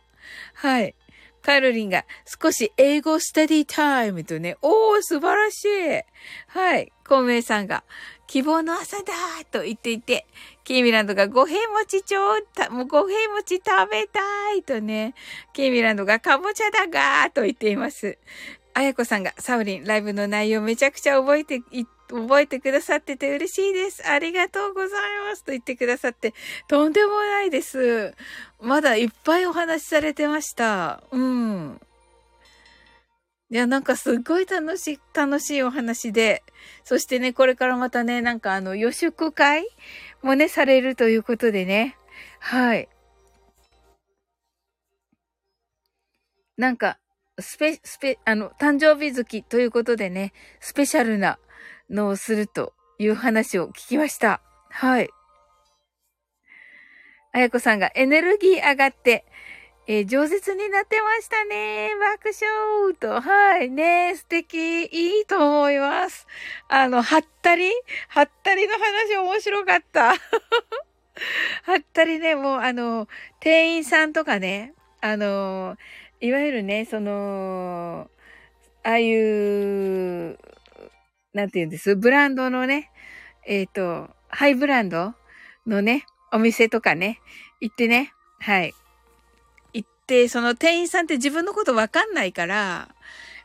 [0.53, 0.95] はい。
[1.41, 2.05] カロリンが
[2.41, 6.01] 少し英語スタディタイムとね、おー、素晴らしい。
[6.47, 6.93] はい。
[7.05, 7.83] 孔明さんが、
[8.27, 9.13] 希望の朝だ
[9.51, 10.25] と言っていて、
[10.63, 14.19] キーミランドが五平餅ちょうた、もう五平餅食べた
[14.53, 15.13] いとね、
[15.53, 18.17] キーミランドがかぼちゃだがーと言っています。
[18.73, 21.61] あやこさんがサウリンライブの内容めちゃくちゃ覚えて、
[22.09, 24.05] 覚えてくださってて嬉しいです。
[24.07, 24.89] ありがとうござい
[25.29, 26.33] ますと言ってくださって、
[26.67, 28.13] とんでもないです。
[28.59, 31.03] まだいっぱいお話しされてました。
[31.11, 31.79] うん。
[33.51, 36.43] いや、なんかすっごい楽しい、楽しいお話で、
[36.83, 39.67] そしてね、これからまたね、なんかあの、予祝会
[40.23, 41.95] もね、されるということでね。
[42.39, 42.89] はい。
[46.57, 46.97] なんか、
[47.39, 51.37] スペ、スペ、あの、誕生日月ということでね、スペシャルな
[51.89, 54.41] のをするという話を聞きました。
[54.69, 55.09] はい。
[57.31, 59.25] あやこさんがエネルギー上がって、
[59.87, 61.91] えー、饒舌になってましたね。
[61.99, 63.21] 爆笑と。
[63.21, 63.69] はい。
[63.69, 64.85] ね素敵。
[64.85, 66.25] いいと思います。
[66.69, 67.69] あの、はったり？
[68.07, 70.09] はったりの話面白かった。
[70.09, 70.15] は
[71.79, 73.07] ったりね、もうあの、
[73.39, 75.77] 店員さんとかね、あの、
[76.19, 78.09] いわゆるね、その、
[78.81, 80.39] ああいう、
[81.33, 81.95] なんて言うんです？
[81.95, 82.89] ブランドのね、
[83.45, 85.13] えっ、ー、と、ハイブランド
[85.67, 87.21] のね、お店とかね、
[87.61, 88.73] 行ってね、はい。
[90.05, 92.89] ってその店員さんって自分のことわかんないから、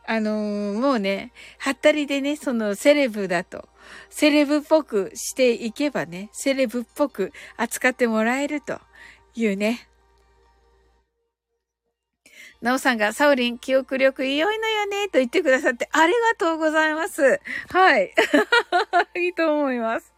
[0.06, 3.68] あのー、もうね、はったりでね、そのセレブだと
[4.10, 8.78] セレブっぽくしていけばね、セレブっぽく扱ってもらえると
[9.34, 9.88] いうね。
[12.60, 17.40] なおさんが、サウリン、記憶力良いのよね、と言ってくださって、ありがとうございます。
[17.70, 18.12] はい。
[19.16, 20.12] いいと思います。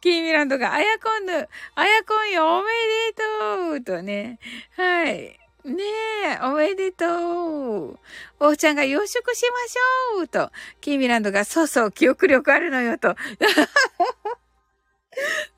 [0.00, 2.72] キーミランドが、あやこんぬ、あやこんよ、おめ
[3.12, 4.40] でとうとね。
[4.76, 5.38] はい。
[5.64, 5.82] ね
[6.26, 7.98] え、おめでとう。
[8.38, 10.52] おうちゃんが養殖しましょうと。
[10.82, 13.16] キーミランドが、そうそう、記憶力あるのよと。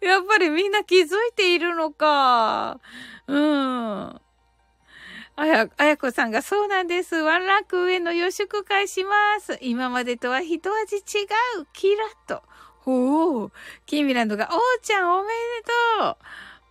[0.00, 2.78] やっぱりみんな気づいているのか。
[3.26, 4.20] うん。
[5.38, 7.16] あや、あやこさんがそうなんです。
[7.16, 9.58] ワンランク上の予祝会します。
[9.60, 11.00] 今までとは一味違
[11.58, 11.66] う。
[11.72, 12.44] キラッと。
[12.78, 13.52] ほう。
[13.86, 15.34] キーミランドが、おうちゃんおめで
[16.00, 16.16] とう。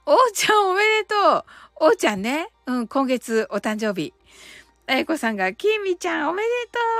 [0.07, 1.45] おうちゃんおめでとう。
[1.77, 2.47] おうちゃんね。
[2.67, 4.13] うん、今月お誕生日。
[4.87, 6.49] あやこさんが、キーミちゃんおめで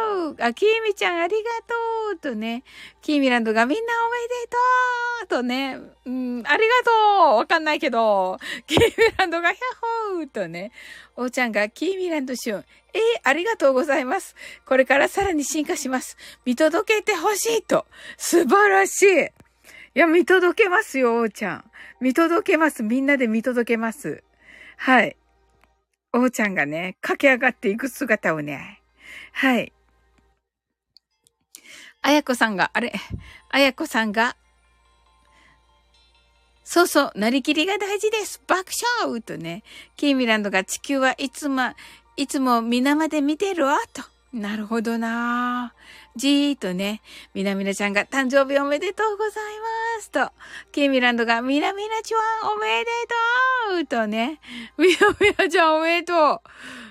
[0.09, 1.75] とうあ、キーミちゃんありがと
[2.15, 2.63] うとね、
[3.01, 10.71] キーミランドがみんなおめでとうとね、うん、ありがとうわかんないけど、キーミランドがヒャッホーとね、
[11.15, 14.35] おーちゃんがキーミランドシュン、えー、ありがとうございます。
[14.65, 16.17] これからさらに進化します。
[16.43, 17.85] 見届けてほしいと。
[18.17, 19.25] 素晴らしい。
[19.95, 21.71] いや、見届けますよ、おーちゃん。
[22.01, 22.83] 見届けます。
[22.83, 24.24] みんなで見届けます。
[24.77, 25.15] はい。
[26.13, 28.81] おうちゃんがね、駆け上がっていく姿をね。
[29.33, 29.73] はい。
[32.01, 32.93] あやこさんが、あれ、
[33.49, 34.37] あやこさんが、
[36.63, 38.41] そうそう、なりきりが大事です。
[38.47, 39.63] 爆笑とね、
[39.97, 41.73] キーミランドが地球はいつも、
[42.15, 44.14] いつも皆まで見てるわ、と。
[44.35, 45.73] なるほどな
[46.17, 47.01] じーっとね、
[47.33, 49.43] みなみなちゃんが誕生日おめでとうござい
[49.97, 50.29] ますと、
[50.73, 52.91] ケイミランドがみなみなちゃんおめで
[53.71, 54.41] とうとね、
[54.77, 56.41] みなみなちゃんおめでと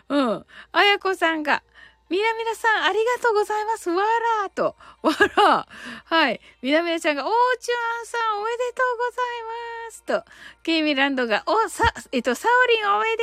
[0.08, 0.16] う。
[0.16, 0.46] うん。
[0.72, 1.62] あやこさんが、
[2.08, 3.90] みなみなさん、ありがとうございます。
[3.90, 4.02] わ
[4.42, 4.74] らーと。
[5.02, 5.66] わらー。
[6.04, 6.40] はい。
[6.62, 7.30] みなみなちゃんが、おー
[7.60, 9.73] ちゅあんさん、おめでとうございます。
[10.04, 10.24] と。
[10.62, 13.22] キーミランドが、お、さ、えっと、サオリンおめで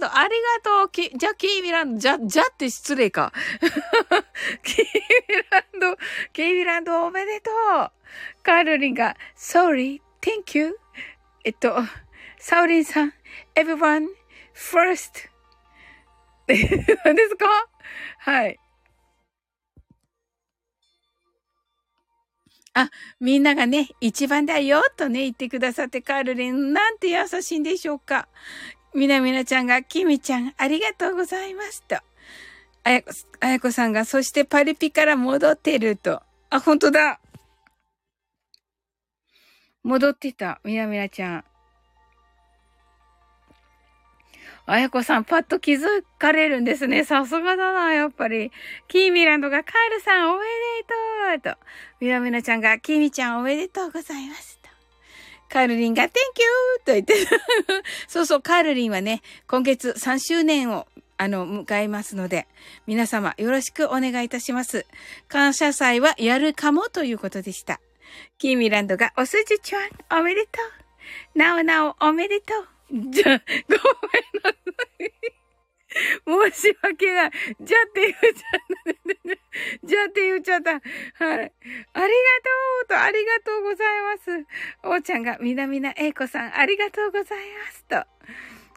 [0.00, 0.18] とうと。
[0.18, 0.34] あり
[0.64, 0.88] がとう。
[0.90, 3.32] き、じゃ、キーミランド、じゃ、じゃって失礼か。
[4.62, 5.96] キーミランド、
[6.32, 7.90] キーミランドおめでとう。
[8.42, 10.78] カールリンが、sorry, thank you.
[11.44, 11.76] えっと、
[12.38, 13.14] サオリンさん、
[13.54, 14.08] everyone,
[14.54, 15.28] first.
[16.48, 16.56] 何
[17.16, 17.46] ですか？
[18.18, 18.58] はい。
[22.80, 28.28] あ、みんながね、一番だよ、とね、言ってくださって、カールリン、なんて優しいんでしょうか。
[28.94, 31.96] みなみなちゃんが、きみちゃん、ありがとうございます、と。
[32.84, 33.10] あやこ、
[33.40, 36.22] あやこさんが、そしてパリピから戻ってると。
[36.48, 37.20] あ、本当だ。
[39.82, 41.44] 戻ってた、みなみなちゃん。
[44.70, 47.04] あやこさん、パッと気づかれるんですね。
[47.04, 48.52] さすがだな、やっぱり。
[48.86, 50.44] キーミランドが、カールさんおめ
[51.38, 51.60] でとうと。
[51.98, 54.68] ミラミナちゃんが、キーミちゃんおめでとうございますと。
[55.48, 56.12] カールリンが、Thank you!
[56.84, 57.14] と言って。
[58.06, 62.46] そうそう、カールリンはね、今月3周年をあの、迎えますので、
[62.86, 64.86] 皆様よろしくお願いいたします。
[65.28, 67.80] 感謝祭はやるかもということでした。
[68.38, 69.80] キーミランドが、おすじちゃ
[70.16, 70.48] ん、おめでと
[71.34, 71.38] う。
[71.38, 72.79] なおなお、おめでとう。
[73.10, 74.50] じゃ、ごめんなさ
[74.98, 75.12] い。
[76.52, 77.30] 申し訳ない。
[77.60, 78.60] じゃって言っちゃっ
[78.94, 79.86] た。
[79.86, 80.72] じゃって言っちゃった。
[80.72, 80.80] はい。
[80.82, 81.52] ありがと
[82.84, 84.46] うと、ありがとうございます。
[84.84, 88.04] おーちゃんが、みなみなえいこさん、ありがとうございますと。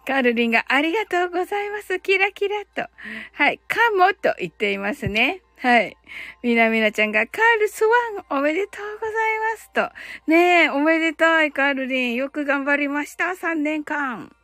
[0.05, 1.99] カールリンが、ありがとうございます。
[1.99, 2.89] キラキラと。
[3.34, 3.59] はい。
[3.59, 5.41] かもと言っていますね。
[5.64, 5.95] はい。
[6.41, 10.30] みなみなちゃんが、カールスワン、おめでとうございますと。
[10.30, 12.16] ねえ、おめでたい、カールリン。
[12.16, 14.36] よく頑張りました、3年間。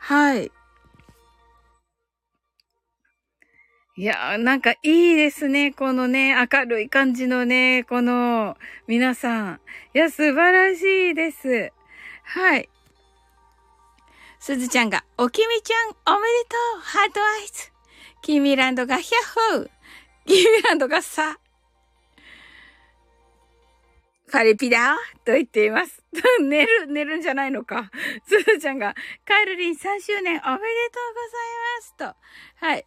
[0.00, 0.50] はい。
[3.98, 5.70] いやなんかいいですね。
[5.70, 8.56] このね、明るい感じのね、この、
[8.88, 9.60] 皆さん。
[9.94, 11.72] いや、素晴らしいです。
[12.24, 12.68] はい。
[14.40, 17.70] すずちゃんが、おきみちゃん、おめでとう、ハートアイズ。
[18.20, 19.75] キミランドが、ヒャッホー。
[20.26, 21.38] キーミランドがさ、
[24.30, 26.02] パリピだと言っています。
[26.42, 27.90] 寝る、寝るんじゃないのか。
[28.26, 32.16] すずちゃんが、カエルリン3周年おめでとうございます
[32.60, 32.66] と。
[32.66, 32.86] はい。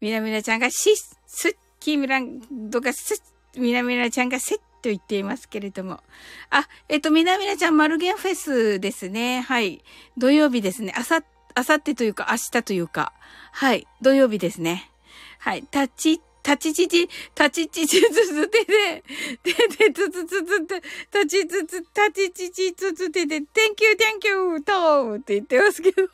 [0.00, 3.22] みなみなちゃんがし、す、キーミランドがす、
[3.56, 6.02] みなみなちゃんがせっと言っていますけれども。
[6.50, 9.42] あ、えっと、みなみなちゃんマルゲンフェスですね。
[9.42, 9.84] はい。
[10.16, 10.92] 土曜日ですね。
[10.96, 11.22] あさ、
[11.54, 13.12] あさってというか明日というか。
[13.52, 13.86] はい。
[14.00, 14.90] 土曜日ですね。
[15.38, 15.62] はい。
[15.62, 19.02] タッチ立ちちち、立ちちちつつてで、
[19.42, 20.82] ててつつつつて、
[21.12, 23.44] 立ちつつ、立ちちちつつてで、thank
[23.82, 26.06] you, thank you, とって言ってますけど。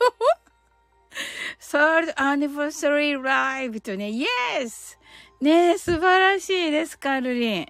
[1.59, 4.09] third anniversary live とね、
[4.57, 4.97] yes!
[5.39, 7.67] ね素晴らしいです、カルリン。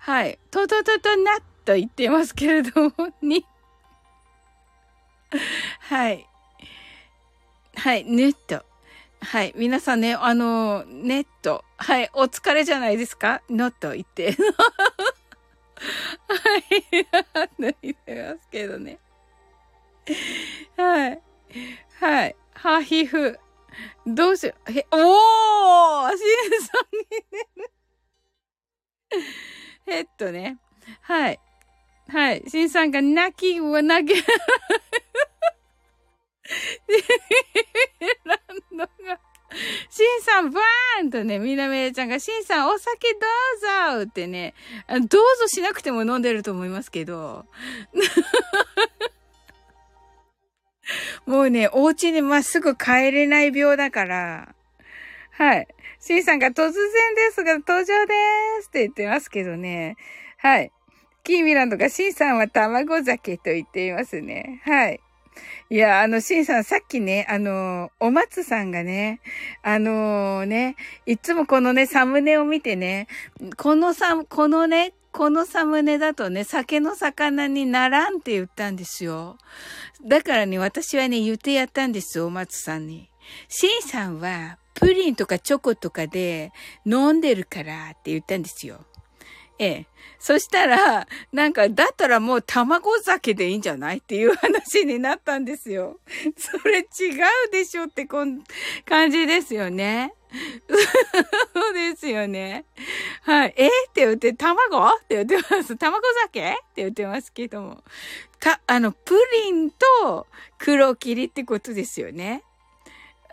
[0.00, 0.38] はい。
[0.50, 2.92] ととととなっと言ってますけれども、
[3.22, 3.46] に。
[5.80, 6.28] はい。
[7.74, 8.66] はい、ネット。
[9.24, 9.52] はい。
[9.56, 11.64] 皆さんね、あの、ネット。
[11.76, 12.10] はい。
[12.12, 13.40] お疲れじゃないですか？
[13.48, 14.32] ノット言って。
[14.34, 14.36] は
[16.58, 16.64] い。
[17.82, 18.98] 言ってますけどね。
[20.76, 21.22] はい。
[22.00, 22.36] はい。
[22.54, 23.38] ハヒフ。
[24.06, 24.72] どうしよう。
[24.72, 27.70] へ、おーシンさんにねる。
[29.86, 30.58] ヘッドね。
[31.00, 31.38] はい。
[32.08, 32.42] はい。
[32.48, 34.14] シンさんが泣きを投げ、
[38.24, 38.38] ラン
[38.70, 38.88] ドが、
[39.90, 43.18] シンさんバーンとね、みなめちゃんが、シンさんお酒ど
[43.96, 44.54] うぞってね、
[44.88, 47.46] どうぞしなくても飲んでると思いますけど。
[51.26, 54.54] もうね、お家にまっすぐ帰れない病だから。
[55.30, 55.68] はい。
[56.00, 56.72] シンさんが突然
[57.14, 59.96] ですが登場でーすって言ってますけどね。
[60.38, 60.72] はい。
[61.22, 64.60] キーミランドがシンさんは卵酒と言っていますね。
[64.64, 65.00] はい。
[65.72, 69.22] いや、あの、シンさん、さっきね、あの、お松さんがね、
[69.62, 73.06] あのね、いつもこのね、サムネを見てね、
[73.56, 79.38] このサこのね、このサムネだとね、酒の魚にならんって言ったんですよ。
[80.06, 83.08] だからね、私はね、言ってやったんですよ、お松さんに。
[83.48, 86.52] シンさんは、プリンとかチョコとかで
[86.84, 88.84] 飲んでるからって言ったんですよ。
[89.58, 89.86] ええ。
[90.18, 95.98] そしたら、なんか、だったらもう卵酒でいいんじゃないっていう話になったんですよ。
[96.38, 98.42] それ違うでしょってこん
[98.84, 100.14] 感じですよね。
[101.54, 102.64] そうですよね。
[103.22, 103.54] はい。
[103.56, 103.66] え？
[103.66, 104.86] って言って、卵？
[104.86, 105.76] って言ってます。
[105.76, 106.40] 卵酒？
[106.40, 107.82] って言ってますけども。
[108.40, 110.26] た、あの、プリンと
[110.58, 112.42] 黒霧ってことですよね。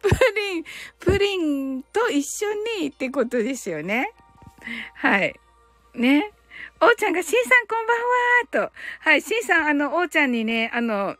[0.00, 0.64] プリン、
[0.98, 4.12] プリンと一緒にってことですよね。
[4.94, 5.34] はい。
[5.94, 6.32] ね。
[6.80, 8.72] おーちゃんが、しんさんこんばんはと。
[9.00, 11.16] はい、しんさん、あの、おーちゃんにね、あの、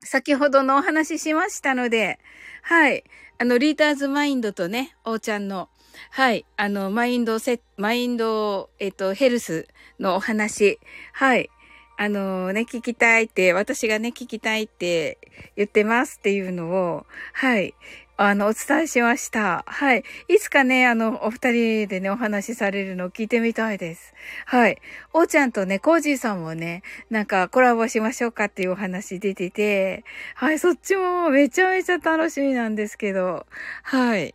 [0.00, 2.18] 先ほどのお話ししましたので、
[2.62, 3.04] はい。
[3.38, 5.68] あの、リーターズマインドとね、おーちゃんの、
[6.10, 6.44] はい。
[6.56, 9.66] あの、マインドセ、マインド、えっと、ヘルス
[9.98, 10.78] のお話、
[11.12, 11.50] はい。
[11.96, 15.18] あのね、聞きたいって、私がね、聞きたいって
[15.56, 17.74] 言ってますっていうのを、はい。
[18.16, 19.64] あの、お伝えしました。
[19.66, 20.04] はい。
[20.28, 24.14] いつかね、あの、お二人でね、お話しされるのを聞いてみたいです。
[24.46, 24.78] はい。
[25.12, 30.04] おーちゃんとね、コージーさんもね、なんかコラボしましょうかっていうお話出てて、
[30.36, 33.46] はい、そっちもめちゃめちゃ楽しみなんですけど、
[33.82, 34.34] はい。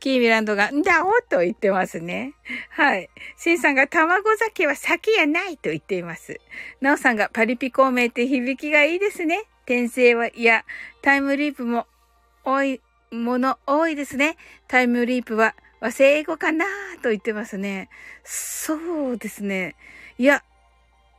[0.00, 2.34] キーミランドが、んだおと言ってますね。
[2.70, 3.08] はい。
[3.36, 6.40] シンさんが、卵酒は酒やないと言っています。
[6.80, 9.44] ナオさんが、パリピ孔明って響きがいいですね。
[9.62, 10.64] 転生は、いや、
[11.02, 11.86] タイムリープも
[12.44, 12.80] 多い、
[13.10, 14.36] もの多いですね。
[14.68, 16.64] タイムリープは和製英語かな
[17.02, 17.88] と言ってますね。
[18.24, 19.76] そうですね。
[20.18, 20.42] いや、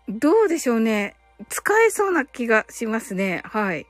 [0.07, 1.15] どうでしょうね。
[1.49, 3.41] 使えそうな気がしますね。
[3.45, 3.85] はい。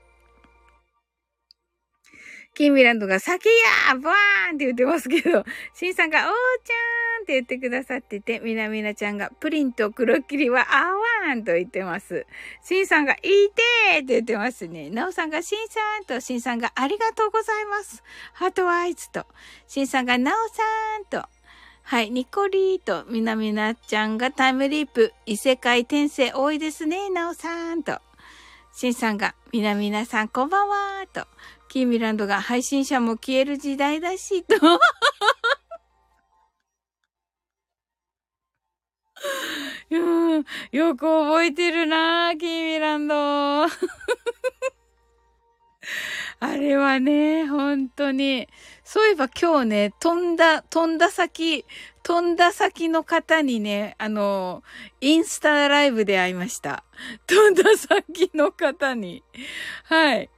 [2.58, 3.46] キンミランドが先
[3.90, 5.46] やーバーンって言ってますけど、
[5.76, 12.26] シンさんがおーちゃんって言ってくださってて、みなみなちゃんがプリンと黒キリはあわんと言ってます。
[12.64, 14.90] シンさんがいてーって言ってますね。
[14.90, 18.02] なおさんがシンさんと、シンさんがありがとうございます。
[18.34, 19.28] ハートワイズと、
[19.68, 20.64] シンさんがなおさ
[21.00, 21.30] んと、
[21.84, 28.02] はい、ニコリーと、みなみなちゃんがタイムリープ、異世界転生多いですね、なおさんと。
[28.74, 31.28] シンさんが、みなみなさんこんばんはと。
[31.78, 34.56] キーミランドが配信者も消える時代だし、と。
[39.92, 43.66] うん、よく覚えてるなキーミランド。
[46.40, 48.50] あれはね、本当に。
[48.84, 51.64] そういえば今日ね、飛んだ、飛んだ先、
[52.02, 54.64] 飛んだ先の方にね、あの、
[55.00, 56.84] インスタライブで会いました。
[57.28, 59.24] 飛んだ先の方に。
[59.84, 60.32] はい。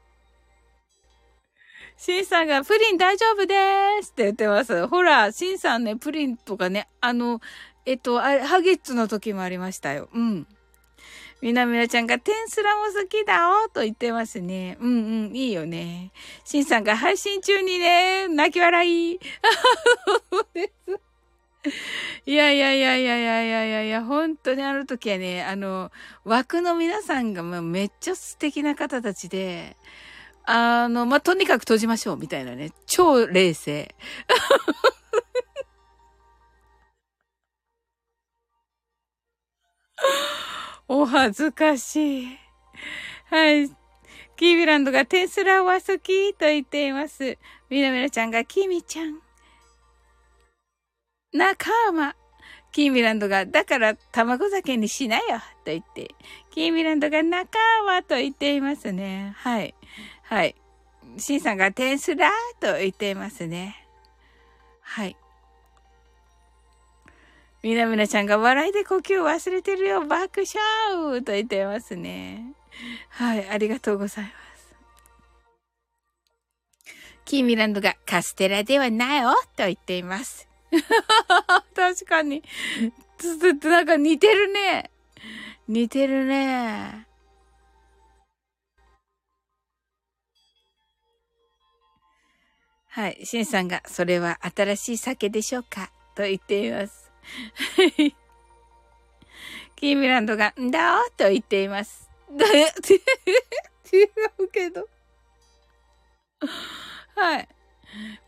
[2.00, 4.88] シンさんがプリン大丈夫でーすって言ってます。
[4.88, 7.41] ほら、シンさんね、プリンとかね、あの、
[7.86, 10.08] えっと、あ、ハゲッツの時もありましたよ。
[10.14, 10.47] うん。
[11.41, 14.78] みなみなちゃんがテンスラも好きだおと言ってますね。
[14.80, 16.14] うんうん、いいよね。
[16.45, 19.20] シンさんが配信中にね、泣き笑い。
[22.26, 25.91] い やいやいやいやいやいやいやいや、本当にあの時はね、あの、
[26.24, 29.76] 枠の皆さんがめっちゃ素敵な方たちで、
[30.52, 32.72] あの、まあ、とにかく閉じましょう、みたいなね。
[32.88, 33.93] 超冷静。
[40.88, 42.39] お恥ずかしい。
[43.26, 43.70] はい。
[44.38, 47.38] キーミランドがテスラは好きと言っています。
[47.70, 49.22] みなみなちゃんがキミちゃん。
[51.32, 52.16] 仲間。
[52.72, 56.16] キーミランドが、だから卵酒にしなよと言って、
[56.50, 59.36] キーミランドが仲間と言っていますね。
[59.38, 59.76] はい。
[60.30, 60.56] はい。
[61.18, 63.84] シンさんがテンスラーと言っていますね。
[64.80, 65.18] はい。
[67.64, 72.54] みなみなちゃんが笑いで呼吸忘れてるよ、爆笑と言っていますね。
[73.10, 74.76] はい、ありがとうございます。
[77.26, 80.48] キーミランドがカステラではないよと言っています。
[81.76, 82.44] 確かに。
[83.18, 84.92] つつつ、なんか似てるね。
[85.68, 87.09] 似てるね。
[93.00, 93.20] はい。
[93.24, 95.89] シンさんが、それは新しい酒でしょうか？
[96.16, 97.10] と言っています。
[99.78, 102.10] キーミランドが、んだーと言っています。
[102.30, 104.04] 違
[104.43, 104.89] うけど。
[107.16, 107.47] はい。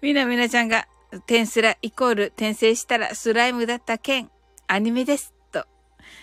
[0.02, 0.88] みなみなちゃんが、
[1.26, 4.32] テンスライコール転生したらスライムだった件、
[4.68, 5.34] アニメです。
[5.52, 5.66] と。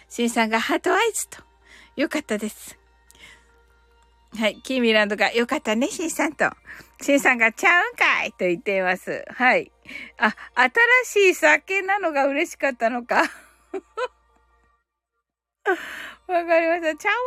[0.08, 1.44] シンさんがハートアイズと。
[1.96, 2.77] よかったです。
[4.36, 4.60] はい。
[4.62, 6.50] キーミランドがよかったね、シンさんと。
[7.00, 9.24] シンさんがちゃうんかいと言っています。
[9.28, 9.72] はい。
[10.18, 10.34] あ、
[11.04, 13.22] 新しい酒なのが嬉しかったのか。
[16.26, 16.94] わかりました。
[16.94, 17.20] ちゃうわ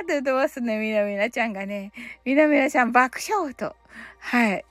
[0.00, 1.92] ーって言ってますね、みなみなちゃんがね。
[2.24, 3.76] みなみなちゃん爆笑と。
[4.18, 4.64] はい。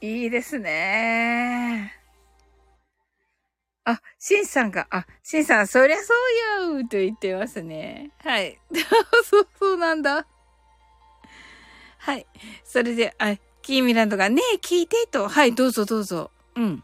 [0.00, 1.92] いいですね
[3.84, 6.12] あ、シンさんが、あ、シンさん、そりゃそ
[6.70, 8.10] うよと言ってますね。
[8.18, 8.60] はい。
[9.24, 10.26] そう、そうなんだ。
[12.08, 12.26] はい。
[12.64, 15.28] それで、あ、キーミランドが、ねえ、聞いてと。
[15.28, 16.30] はい、どうぞどうぞ。
[16.56, 16.82] うん。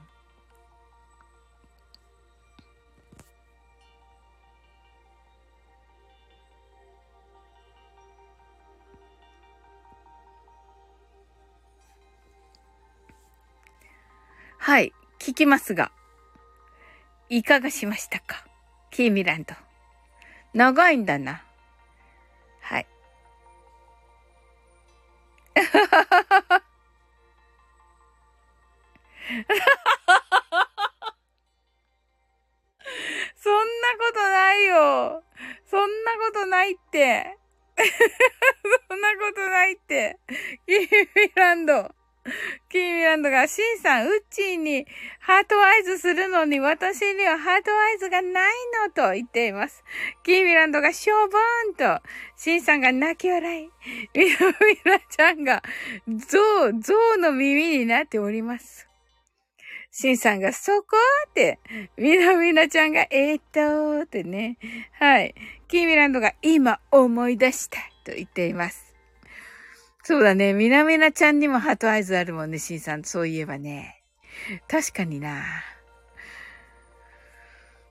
[14.58, 15.90] はい、聞きますが、
[17.30, 18.44] いかがしましたか？
[18.90, 19.54] キーミランド。
[20.52, 21.42] 長いんだな。
[33.36, 35.22] そんなことないよ。
[35.66, 37.38] そんなことないって。
[38.88, 40.18] そんなことないって。
[40.66, 41.94] キーミランド。
[42.70, 44.86] キーミランドが、シンさん、ウッチーに
[45.20, 48.52] heart eyes するのに私には heart eyes がない
[48.86, 49.84] のと言っています。
[50.22, 52.02] キーミランドが、しょぼーんと、
[52.36, 53.70] シンさんが泣き笑い。
[54.14, 54.54] ミラミ
[54.84, 55.62] ラちゃんが、
[56.06, 56.38] ゾ
[56.70, 58.88] ウ、ゾウの耳になっております。
[59.90, 60.96] シンさんが、そこ
[61.28, 61.58] って、
[61.96, 64.58] ミラミラちゃんが、えー、っとってね。
[64.98, 65.34] はい。
[65.68, 68.93] キーミランドが、今思い出したと言っています。
[70.06, 70.52] そうだね。
[70.52, 73.04] みなみなちゃんにもハートアイズあるもんね、しんさん。
[73.04, 74.02] そういえばね。
[74.68, 75.42] 確かにな。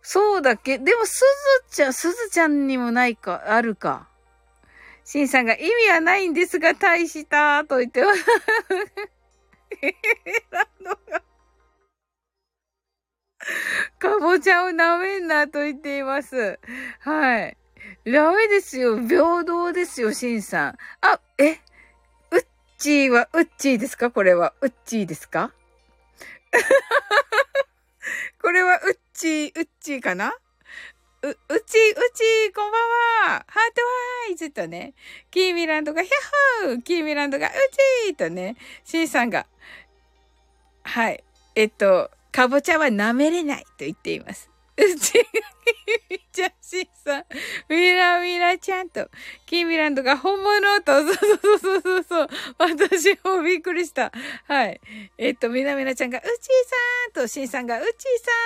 [0.03, 0.77] そうだっけ？
[0.77, 1.23] でも、す
[1.69, 4.07] ずちゃん、すずちゃんにもないか、あるか。
[5.03, 8.25] しんさんが意味はないんですが、大したと言ってます。
[13.97, 16.59] かぼちゃを舐めんなと言っています。
[16.99, 17.57] はい。
[18.05, 18.99] ダメですよ。
[18.99, 20.77] 平等ですよ、しんさん。
[21.01, 21.57] あ、え？
[22.83, 24.11] チーは、ウッチーですか？
[24.11, 25.53] これは、ウッチーですか？
[28.41, 30.33] これは、ウッチー、ウッチーかな？
[31.21, 32.81] う、うち、うち、こんばん
[33.35, 33.45] は。
[33.47, 33.81] ハート
[34.27, 34.95] ワイズとね、
[35.31, 37.51] キーミランドが、ヒャッホーキーミランドが、う
[38.07, 39.47] ちーとね、シンさんが、
[40.83, 41.23] はい。
[41.55, 44.49] えっと、かぼちゃは舐めれないと言っています。
[44.75, 45.23] うちが
[46.09, 47.25] キミちゃしんさん、
[47.69, 49.09] ミラミラちゃんと、
[49.45, 54.11] キーミランドが本物と、そうそうそうそうそう、私もびっくりした。
[54.47, 54.81] はい。
[55.17, 57.89] えっと、ミラミラちゃんが、うちーさんと、しんさんが、うちー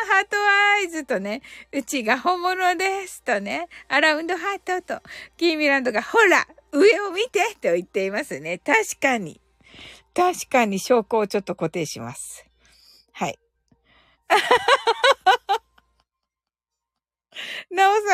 [0.07, 5.01] さん、ハートアイズとね、うちが本物ですとね、アラウンドハートと、
[5.37, 8.57] キーミランドが、ほら、上を見てと言っていますね。
[8.57, 9.39] 確かに。
[10.13, 12.45] 確かに証拠をちょっと固定します。
[13.13, 13.39] はい。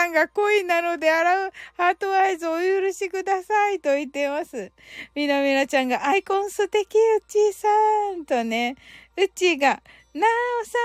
[0.08, 4.72] んが恋なので洗うハートアイズお許しくださいと言ってます。
[5.16, 7.68] みなみなちゃんがアイコン素敵うちーさ
[8.16, 8.76] んとね、
[9.18, 9.82] うちが
[10.14, 10.28] な
[10.62, 10.78] おさ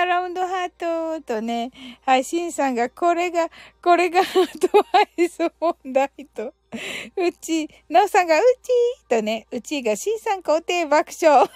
[0.00, 1.70] ん、アラウンドハートとね、
[2.04, 3.48] はい、しんさんが、これが、
[3.80, 6.52] これがハートアイズ問題と、
[7.16, 11.48] うち、なおさんが、うちとね、うちが、しんさん肯定爆笑。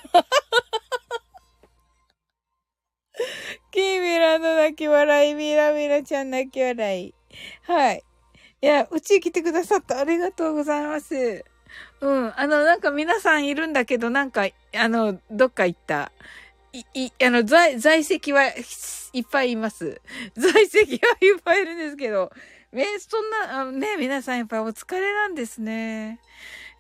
[3.71, 7.15] キーミラの泣き笑い、ミラミラちゃん泣き笑い。
[7.63, 8.03] はい。
[8.63, 11.45] いや、うち来てくださったありがとうございます。
[12.01, 12.33] うん。
[12.37, 16.13] あの、なんか皆さんいるんだけど、なんか、あの、どっか行った。
[16.73, 18.47] い、い、あの、在、在籍は
[19.13, 20.01] いっぱいいます。
[20.37, 22.31] 在籍はいっぱいいるんですけど、
[22.73, 26.21] え、そんな、あね、皆さんやっぱお疲れなんですね。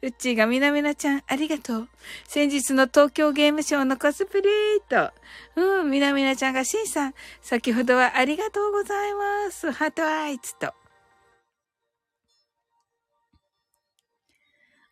[0.02, 1.88] うっちーがみなみなちゃん、ありがとう。
[2.28, 5.12] 先日の東京ゲームショウのコスプレート。
[5.56, 9.72] うん、みなみなちゃんがしんさん、先ほどはありがとうございます。
[9.72, 10.74] ハートアイツと。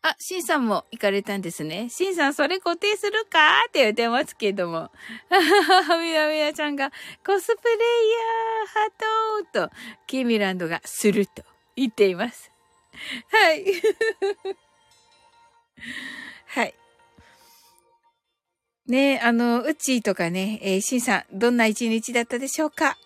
[0.06, 1.88] あ、シンさんも行かれたんですね。
[1.88, 3.38] シンさん、それ固定するか？
[3.68, 4.90] って言ってますけども。
[5.30, 6.90] みなみなちゃんが、
[7.24, 7.76] コスプレイ
[8.10, 8.90] ヤー、ハ
[9.52, 9.74] トーと、
[10.06, 11.42] キーミランドがすると
[11.74, 12.50] 言っています。
[13.30, 13.64] はい。
[16.46, 16.74] はい。
[18.86, 22.96] ねあの、うちとかね、えー、シンさん、どんな一日だったでしょうか？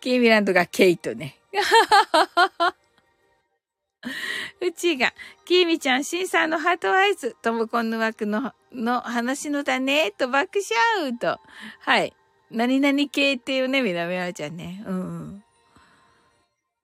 [0.00, 1.38] キーミランドがケイトね。
[4.60, 5.12] うちが、
[5.44, 10.60] きーみちゃん、しんさんのハートアイズ、ともこんの枠の、の話のだね、と爆
[10.96, 11.40] 笑と。
[11.80, 12.14] はい。
[12.50, 14.82] 何々系っていうね、みなみあちゃんね。
[14.86, 15.44] うん。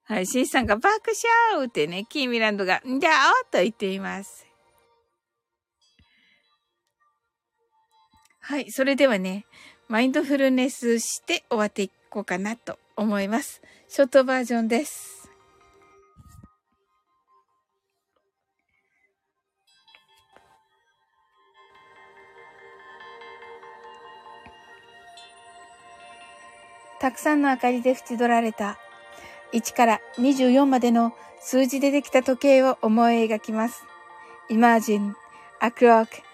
[0.04, 0.26] はい。
[0.26, 1.12] しんさんが爆
[1.52, 4.43] 笑ってね、キーミランドが、んじゃおと言っています。
[8.46, 8.70] はい。
[8.70, 9.46] それではね、
[9.88, 13.62] マインドフルネスして終わっていこうかなと思います。
[13.88, 15.30] ショートバージョンです。
[27.00, 28.78] たくさんの明かりで縁取られた
[29.54, 33.84] 1から24までの数字でできた時計を思い描きます。
[34.50, 35.14] Imagine
[35.62, 36.33] a clock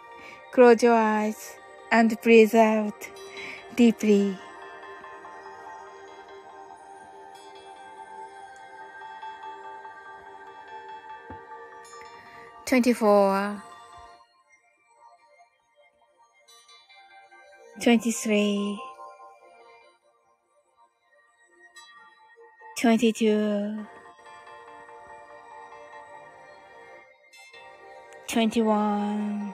[0.51, 1.55] Close your eyes
[1.91, 3.07] and breathe out
[3.75, 4.37] deeply.
[12.71, 13.61] 24
[17.81, 18.79] 23
[22.79, 23.85] 22
[28.29, 29.53] 21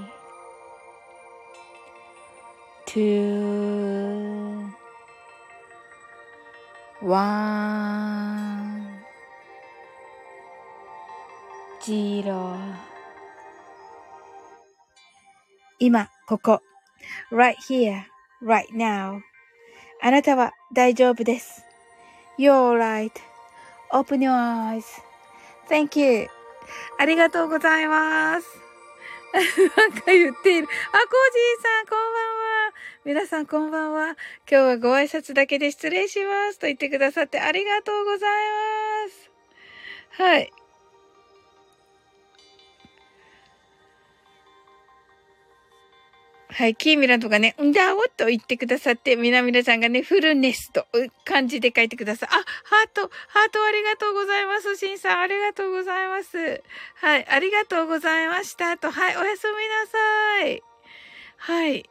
[2.91, 4.67] two,
[7.01, 8.99] one,
[11.81, 12.57] zero
[15.79, 16.61] 今、ここ。
[17.31, 18.03] right here,
[18.43, 19.21] right now.
[20.01, 21.63] あなたは大丈夫です。
[22.37, 24.33] You're right.Open your
[25.69, 26.27] eyes.Thank you.
[26.99, 28.47] ありがとうございます。
[29.77, 30.67] なんか言っている。
[30.67, 32.40] あ、コージーさん、こんばんは。
[33.03, 34.09] 皆さん、こんばんは。
[34.09, 34.15] 今
[34.47, 36.59] 日はご挨拶だけで失礼します。
[36.59, 38.29] と言ってくださってありがとうござい
[39.05, 39.31] ます。
[40.21, 40.51] はい。
[46.53, 50.85] はい、キーミラとかね、んだおと言ってくださって、みなみなさんがね、フルネスと
[51.23, 52.29] 漢字で書いてください。
[52.29, 54.75] あ、ハート、ハートありがとうございます。
[54.75, 56.61] しんさん、ありがとうございます。
[56.95, 60.61] はい、ありがとうございましたと、はい、おやすみなさい。
[61.37, 61.89] はい。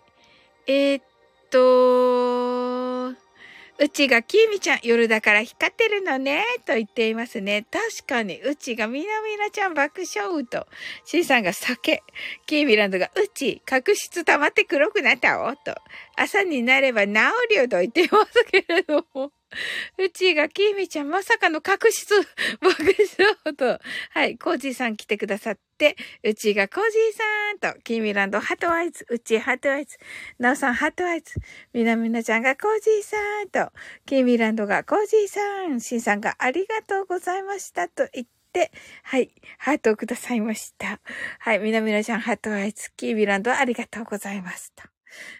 [0.72, 1.02] えー、っ
[1.50, 7.66] と、うちがきみちゃん、夜だから光ってるのね、と言っていますね。
[7.72, 10.68] 確かに、うちがみなみなちゃん爆笑と、
[11.04, 12.04] しんさんが酒、
[12.46, 15.74] キーミランドがうち、角質溜まって黒くなったおと、
[16.14, 17.14] 朝になれば治
[17.48, 19.32] るよと言っていますけれども。
[19.98, 22.06] うちがきみちゃん、まさかの確執、
[22.60, 22.82] 爆
[23.44, 23.80] 笑と。
[24.10, 29.98] はい、コージーさん来てくださって、うちがコージーさんと、キーミランド、 heart eyes、うち heart eyes、
[30.38, 31.34] ナオさん heart eyes、
[31.72, 33.72] みなみなちゃんがコージーさんと、
[34.06, 38.72] キーミランドがコージーさん、シンさんがありがとうございましたと言って、
[39.02, 39.32] はい。
[39.58, 41.00] ハートをくださいました。
[41.38, 41.58] はい。
[41.60, 44.89] みなみなちゃん、 heart eyes、キーミランドありがとうございました。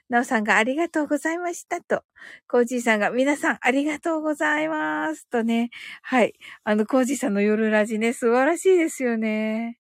[0.09, 2.03] なおさんがありがとうございましたと。
[2.49, 5.71] コージーさんが皆さんありがとうございますとね。
[6.03, 6.35] はい。
[6.65, 9.79] あの、コージーさんの夜ラジね、素晴らしいですよね。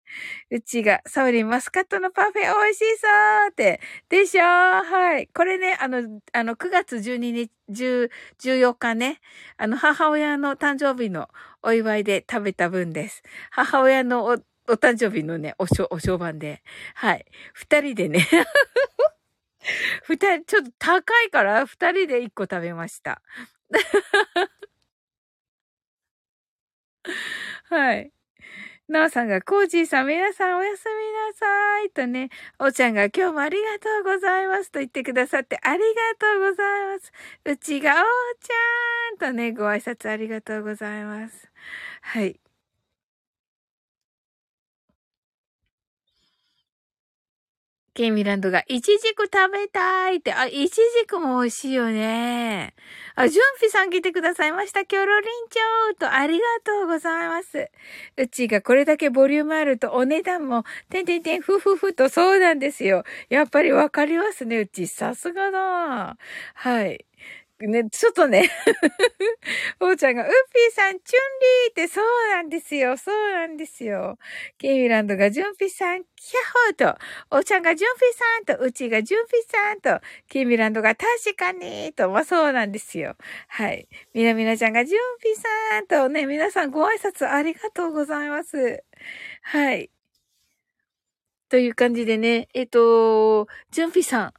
[0.50, 3.08] うちが、さおりんマスカットのパフェ美味しそ
[3.46, 3.80] うって。
[4.08, 5.28] でしょはい。
[5.28, 8.10] これね、あの、あの、9月12日、10、
[8.40, 9.20] 14日ね、
[9.56, 11.28] あの、母親の誕生日の
[11.62, 13.22] お祝いで食べた分です。
[13.50, 14.30] 母親のお、
[14.68, 16.62] お誕生日のね、おしょ、お商売で。
[16.94, 17.26] はい。
[17.52, 18.26] 二人でね
[20.04, 23.22] 二人、ちょっと高いから二人で一個食べました。
[27.68, 28.12] はい。
[28.88, 30.94] なおさんが、コージーさん、皆さんおやすみ
[31.30, 31.90] なさい。
[31.90, 35.86] とね、おちゃんが今日もありがとうございますと言ってくださってありが
[36.18, 37.12] とうございます。
[37.46, 37.98] うちがおー
[38.40, 41.50] ちゃんとね、ご挨拶ありがとうございます。
[42.02, 42.40] はい。
[47.92, 52.74] ケイミランドが、イチジク食べたいって、あ、イチジクも美味しいよね。
[53.16, 54.84] あ、ジュンフィさん来てくださいました。
[54.84, 57.68] キョロリンチョーと、ありがとうございます。
[58.16, 63.02] うちがこれだけボリュームあると、お値段も、てんてんてん、ふふふと、そうなんですよ。
[63.28, 64.86] やっぱりわかりますね、うち。
[64.86, 66.16] さすがだ。
[66.54, 67.04] はい。
[67.60, 68.48] ね、ちょっとね
[69.80, 71.22] おーちゃんが、ウッピーさん、チュン
[71.76, 72.96] リーってそうなんですよ。
[72.96, 74.18] そうなんですよ。
[74.58, 76.98] ケイミランドが、ジュンピーさん、キャホーと、
[77.30, 78.12] おーちゃんが、ジュンピー
[78.46, 83.16] さんと、うちが、ジュンピーさんと、ケイミランドが、確かにと、まあそうなんですよ。
[83.48, 83.88] はい。
[84.14, 88.82] みなみなちゃんが、ジュンピーさんとね、皆さんご挨拶ありがとうございます。
[89.42, 89.90] はい。
[91.50, 94.32] という感じでね、えっと、ジュンピーさん、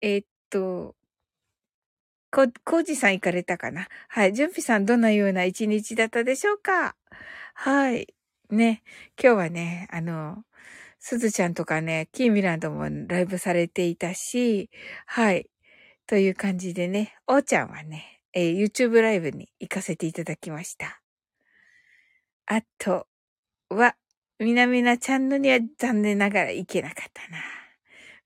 [0.00, 0.94] えっと、
[2.30, 3.88] こ、コージさん行かれたかな？
[4.08, 4.34] はい。
[4.34, 6.96] 純備さんどのような一日だったでしょうか？
[7.54, 8.06] はい。
[8.50, 8.82] ね。
[9.20, 10.44] 今日はね、あの、
[11.00, 14.70] すずちゃんとかね、キーミランドもライブされていたし、
[15.06, 15.48] はい。
[16.06, 21.00] という感じでね、おーちゃんはね、えー、YouTube ライブに行かせていただきました。
[22.46, 23.06] あと
[23.68, 23.94] は、
[24.38, 27.38] みなみなちゃんのには残念ながら行けなかったな。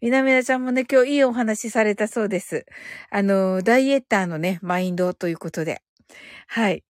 [0.02, 2.66] みなみなちゃんもね、今日いいお話されたそうです。
[3.08, 5.80] あの、ダイエッターのね、マインドということで。
[6.48, 6.82] はい。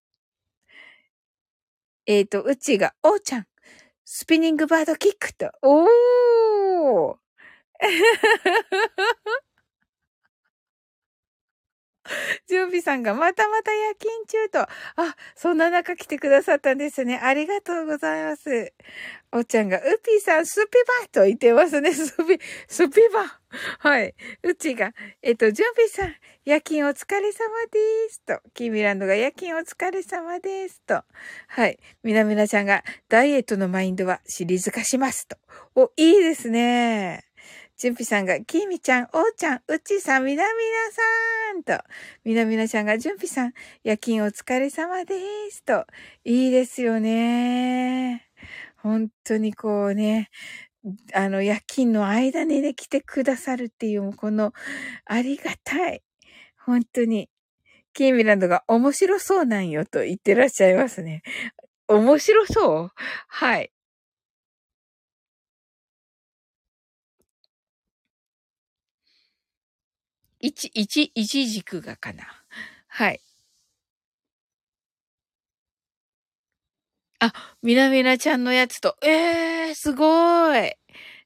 [2.06, 3.46] えっ、ー、と、うちが、おうちゃん、
[4.06, 7.16] スピニングバードキックと、おー
[12.48, 14.60] 準備さんがまたまた夜勤中と。
[14.60, 14.68] あ、
[15.36, 17.18] そんな中来てくださったんですね。
[17.22, 18.72] ありがとうございます。
[19.32, 21.92] おっちゃんが、ウピーさん、スピバと言ってますね。
[21.94, 23.40] スピ、スピバ。
[23.78, 24.14] はい。
[24.42, 24.92] うちが、
[25.22, 26.14] えっと、準備さん、
[26.44, 27.78] 夜勤お疲れ様で
[28.10, 28.20] す。
[28.22, 28.40] と。
[28.52, 30.82] キミランドが夜勤お疲れ様です。
[30.82, 31.04] と。
[31.46, 31.78] はい。
[32.02, 35.28] みなみなちゃんが、ダイエットのマインドはシリーズ化します。
[35.28, 35.36] と。
[35.74, 37.31] お、いいですね。
[37.82, 40.62] じゅんぴさんが、きみちゃん、おーちゃん、うちさん、みなみ
[41.64, 41.84] なさんと、
[42.22, 45.16] みなみなちゃんが、じゅんぴさん、夜勤お疲れ様で
[45.50, 45.64] す。
[45.64, 45.84] と、
[46.22, 48.28] いいですよね。
[48.76, 50.30] 本当にこうね、
[51.12, 54.52] あの、夜勤の間にね、来てくださるっていう、この、
[55.04, 56.04] ありがたい。
[56.64, 57.30] 本当に。
[57.94, 61.22] キーミランドが面白そうなんよと言ってらっしゃいますね。
[61.88, 62.90] 面白そう？
[63.26, 63.72] はい。
[70.42, 72.24] 一、一、一軸がかな。
[72.88, 73.20] はい。
[77.20, 77.32] あ、
[77.62, 80.74] みなみなちゃんのやつと、ええー、すごい。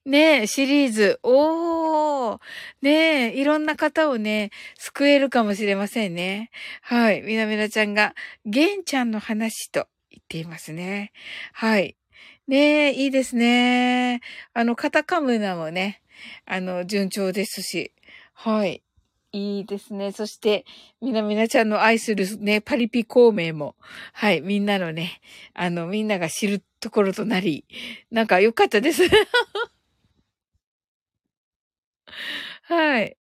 [0.05, 1.19] ねえ、シリーズ。
[1.23, 2.41] おー。
[2.83, 6.51] ねえ、いろんな方をね、救えるかもしれませんね。
[6.83, 7.23] はい。
[7.23, 8.15] みなみなちゃんが、
[8.45, 11.13] ゲンちゃんの話と言っていますね。
[11.55, 11.97] はい。
[12.49, 14.21] ねえ、いいですね。
[14.53, 16.03] あの、カタカムナもね、
[16.45, 17.93] あの、順調ですし。
[18.35, 18.83] はい。
[19.37, 20.13] いいですね。
[20.13, 20.65] そして、
[21.03, 23.77] みなみなちゃんの愛するね、パリピ孔明も、
[24.15, 25.21] はい、みんなのね、
[25.53, 27.67] あの、みんなが知るところとなり、
[28.11, 29.03] なんか良かったです。
[32.63, 33.17] はい。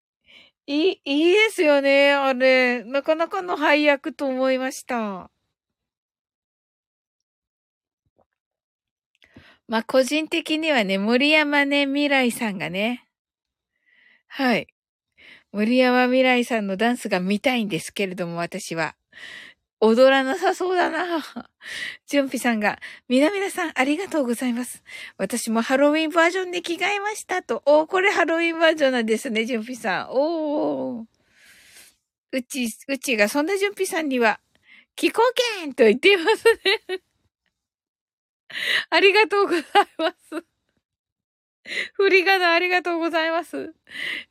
[0.67, 2.83] いい、いいですよね、あれ。
[2.85, 5.29] なかなかの配役と思いました。
[9.67, 13.05] まあ、個人的にはね、森山ね、未来さんがね、
[14.27, 14.74] はい。
[15.56, 18.98] 森山未来さんのダンスが見たいんですけれども、私は。
[19.80, 21.23] 踊らなさそうだな。
[22.07, 22.77] ジュンピさんが、
[23.07, 24.84] みなみなさんありがとうございます。
[25.18, 27.64] 私もハロウィンバージョンで着替えましたと。
[27.65, 30.07] おー、これハロウィンバージョンなんですね、ジュンピさん。
[30.10, 31.06] おー。
[32.34, 34.41] うち、うちがそんなジュンピさんには、
[34.98, 35.22] 気候
[35.61, 36.44] 圏と言っています
[36.90, 37.02] ね。
[38.90, 39.64] ありがとうござい
[39.99, 40.55] ます。
[41.93, 43.73] 振り仮名ありがとうございます。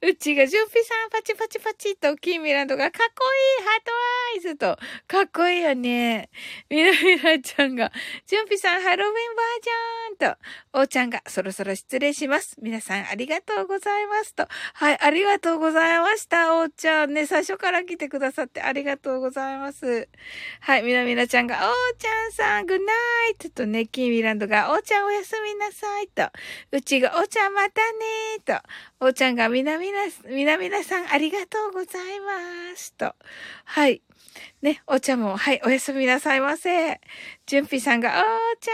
[0.03, 3.25] うちが、ジュンピさん、パチパチパチと、キーミランドが、かっこ
[3.61, 3.93] いいハート
[4.35, 4.79] アイズと、
[5.09, 6.31] かっこいいよね。
[6.69, 7.91] ミラミラちゃんが、
[8.27, 10.39] ジュンピさん、ハロウィンバージョンと、
[10.77, 12.57] おーちゃんが、そろそろ失礼します。
[12.61, 14.49] 皆さん、ありがとうございますと。
[14.73, 16.57] はい、ありがとうございました。
[16.59, 20.09] おーちゃんね、最初から来てくださってありがとうございます。
[20.59, 22.85] はい、ミラミラちゃんが、おーちゃんさん、グッナ
[23.31, 26.29] イトとね、キーミランドが、おーちゃんおやすみなさいと。
[26.73, 28.61] うちが、おーちゃんまたねーと。
[28.99, 32.93] おーちゃんが、みなみな、みなみなさんありがとうございます。
[32.95, 33.15] と。
[33.65, 34.03] はい。
[34.63, 37.01] ね、お茶も、はい、おやすみなさいませ。
[37.47, 38.69] じゅんぴさんが、おーち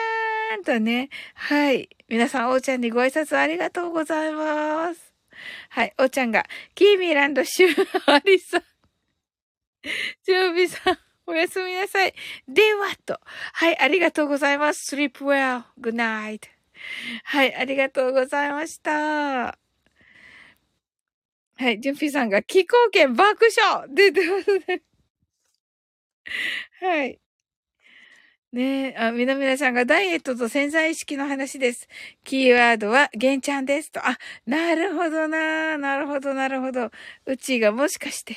[0.53, 1.89] ゃんとね、はい。
[2.09, 5.15] 皆さん、おーちゃんにご挨拶ありがとうございます。
[5.71, 8.63] はい、おーちゃんが、キーミランドシューアリさん。
[10.25, 12.15] じゅんぴさん、おやすみなさい。
[12.49, 13.21] では、と。
[13.53, 14.95] はい、ありがとうございます。
[14.95, 15.65] sleep well.
[15.81, 16.49] good night.
[17.25, 19.59] はい、ありがとうございました。
[21.57, 24.83] はい、ジュンピさんが気候圏爆笑出てますね。
[26.81, 27.21] はい。
[28.53, 31.87] ねえ、あ、みなみなさんがダイエットと潜在意識の話です。
[32.25, 34.01] キーワードは、ゲンちゃんですと。
[34.05, 36.91] あ、なるほどななるほど、なるほど。
[37.27, 38.37] うちがもしかして、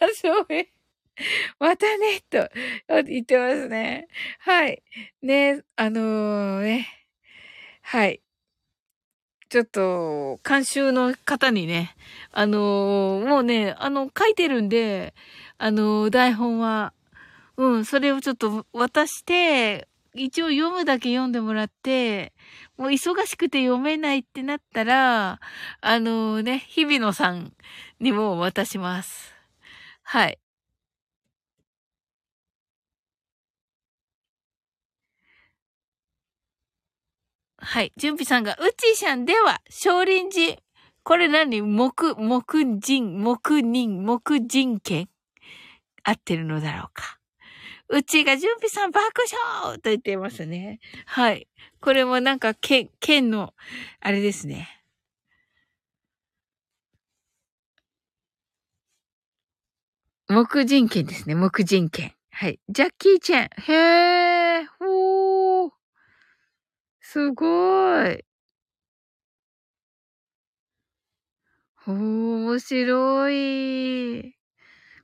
[0.00, 0.68] あ そうね。
[1.58, 2.48] またね、と
[3.04, 4.08] 言ってますね。
[4.40, 4.82] はい。
[5.22, 6.88] ね、あのー、ね。
[7.82, 8.20] はい。
[9.48, 11.96] ちょっと、監修の方にね、
[12.32, 15.14] あのー、もうね、あの、書いてるんで、
[15.62, 16.94] あの、台本は、
[17.58, 22.32] うん、それをちょっと渡して、一応読むだけ読んでもらって、
[22.78, 25.38] もう忙しくて読めないってなったら、
[25.82, 27.52] あの、ね、日比野さん
[28.00, 29.34] にも渡します。
[30.02, 30.38] はい。
[37.58, 37.92] はい。
[37.98, 40.56] 準備さんが、うちしゃんでは、少林寺。
[41.02, 41.60] これ何？
[41.60, 45.10] 木、木人、木人、木人剣
[46.02, 47.18] 合ってるのだろうか。
[47.88, 49.02] うちが準備さん爆
[49.64, 50.78] 笑と言っていますね。
[51.06, 51.48] はい。
[51.80, 53.52] これもなんか剣、剣の、
[54.00, 54.80] あれですね。
[60.28, 61.34] 木人剣ですね。
[61.34, 62.14] 木人剣。
[62.30, 62.60] はい。
[62.68, 63.48] ジャッキーチェン。
[63.48, 64.66] へー。
[64.78, 65.70] ほー。
[67.00, 68.24] すごい。
[71.74, 74.39] ほー、面白い。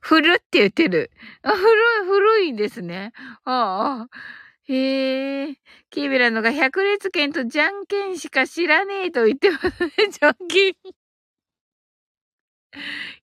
[0.07, 1.11] 古って言ってる。
[1.41, 3.11] あ、古い、古いんですね。
[3.43, 4.17] ああ。
[4.63, 5.55] へえ。
[5.89, 9.91] キービラのが百列拳とじゃんけんしか知らねえと言ってますね。
[10.09, 10.75] じゃんけん。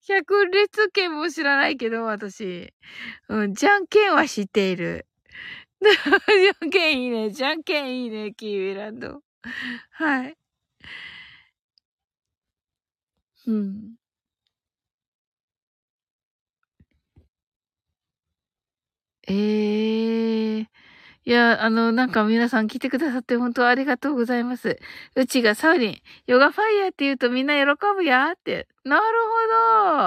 [0.07, 2.71] 百列拳も知らないけど、私。
[3.29, 5.07] うん、じゃんけんは知っている。
[5.81, 7.31] じゃんけんいいね。
[7.31, 9.21] じゃんけんいいね、キービランド。
[9.91, 10.37] はい。
[13.47, 13.95] うん。
[19.27, 20.67] ええ
[21.25, 24.79] いや、あの、なんか皆さん来てくださって本当ありがとうございます。
[25.15, 25.97] うちがサウリン、
[26.27, 27.65] ヨガファイヤーって言うとみんな喜
[27.95, 28.67] ぶやって。
[28.85, 29.03] なる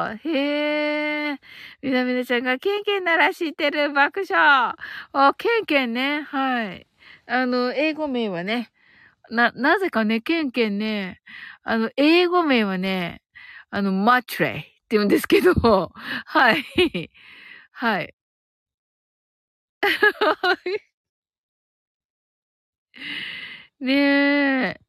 [0.02, 0.30] ほど。
[0.30, 1.40] へえ。
[1.82, 4.74] みなみなちゃんがケンケンなら知ってる爆笑。
[5.12, 6.22] あ、ケンケンね。
[6.22, 6.86] はい。
[7.26, 8.70] あの、英語名はね、
[9.30, 11.20] な、なぜかね、ケンケンね、
[11.64, 13.22] あの、英語名はね、
[13.70, 15.54] あの、マトレイって言うんですけど、
[16.26, 16.64] はい。
[17.72, 18.14] はい。
[23.80, 23.92] ね
[24.74, 24.80] え。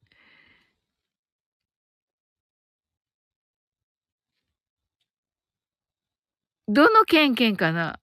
[6.68, 8.00] どのケンケンかな？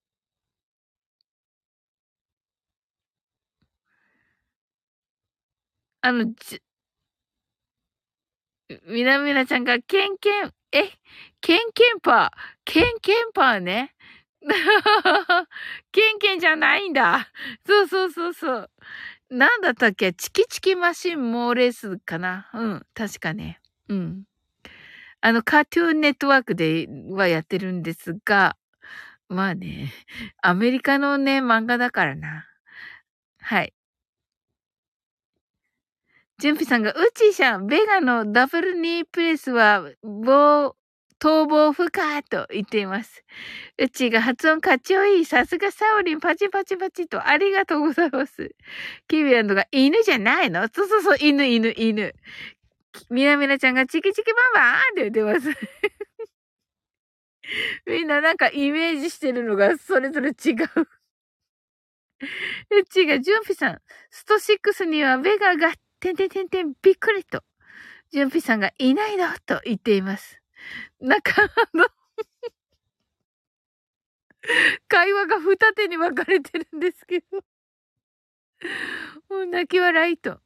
[6.03, 6.25] あの、
[8.87, 10.89] みなみなちゃんが、ケンケン、え、
[11.41, 13.93] ケンケンパー、ケンケンパーね。
[15.91, 17.27] ケンケンじゃないんだ。
[17.65, 18.71] そうそうそうそう。
[19.29, 20.13] なんだったっけ？
[20.13, 22.49] チキチキマシンモーレースかな？
[22.53, 23.59] うん、確かね。
[23.89, 24.23] うん。
[25.21, 28.57] あの、カートゥーンネットワークではやってるんですが、
[29.29, 29.93] まあね、
[30.43, 32.45] アメリカのね、漫画だからな。
[33.41, 33.71] はい。
[36.39, 40.75] ジュンピさんが、うちーしゃん、ベガのダブルニープレスは、棒、
[41.19, 43.23] 逃亡不可と言っています。
[43.79, 45.25] うちが発音かっちょいい。
[45.25, 48.51] さすがサオリン、パチパチパチと、ありがとうございます。
[49.07, 50.67] キビランドが、犬じゃないの？
[50.73, 52.13] そうそうそう、犬、犬、犬。
[53.09, 55.57] みなみなちゃんがチキチキバンバーンって言ってます。
[57.85, 60.35] みんななんかイメージしてるのがそれぞれ違う。
[62.71, 67.43] うちが、ジュンピさん、スト6にはベガが、てんてんてんてん、びっくりと、
[68.11, 69.27] ジュンピさんがいないの？
[69.45, 70.41] と言っています。
[70.99, 71.87] なんか、あの
[74.87, 77.43] 会話が二手に分かれてるんですけど
[79.29, 80.39] もう泣き笑いと。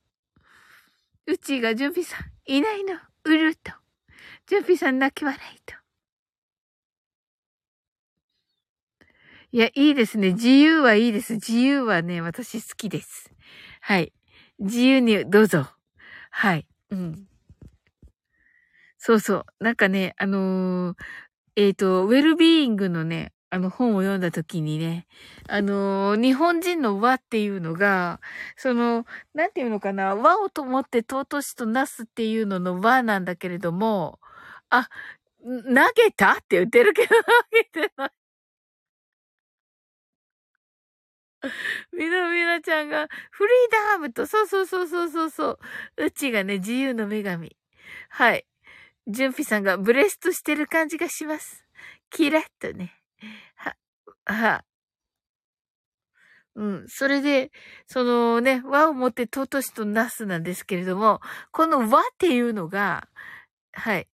[1.28, 3.72] うちがジュンピさん、いないの、うると。
[4.48, 5.76] ジュンピさん泣き笑いと。
[9.54, 10.32] いや、いいですね。
[10.34, 11.34] 自由はいいです。
[11.34, 13.32] 自由はね、私好きです。
[13.82, 14.14] はい。
[14.60, 15.68] 自由にどうぞ。
[16.32, 16.68] はい。
[16.90, 17.28] うん。
[19.04, 19.46] そうそう。
[19.64, 20.96] なんかね、あのー、
[21.56, 25.08] えっ、ー、と、ウェルビーイングのね、あの本を読んだ時にね、
[25.50, 28.22] あのー、日本人の和っていうのが、
[28.58, 34.20] その、なんていうのかな、和をと思って尊しとなすっていうのの和なんだけれども、
[34.70, 34.88] あ、
[35.44, 35.50] 投
[35.96, 36.34] げた？
[36.34, 37.16] って言ってるけど、投
[37.54, 38.12] げてない。
[41.98, 45.50] みなみなちゃんが、フリーダームと、そうそうそうそうそうそ
[45.98, 46.06] う。
[46.06, 47.58] うちがね、自由の女神。
[48.10, 48.46] はい。
[49.12, 51.66] じゅんぴさんがブレストしてる感じがします。
[52.10, 52.94] キラッとね。
[53.56, 53.76] は、
[54.26, 54.64] は。
[56.56, 56.86] うん。
[56.88, 57.52] それで、
[57.88, 61.22] そのね、和をもって尊しとなすなんですけれども、
[61.52, 63.08] この和っていうのが、
[63.74, 64.08] はい。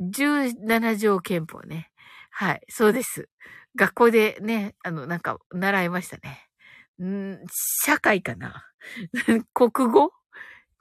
[0.00, 1.90] 17条憲法ね。
[2.30, 2.62] はい。
[2.70, 3.28] そうです。
[3.76, 6.48] 学校でね、あの、なんか、習いましたね。
[7.04, 7.38] ん
[7.84, 8.64] 社会かな
[9.54, 10.12] 国語？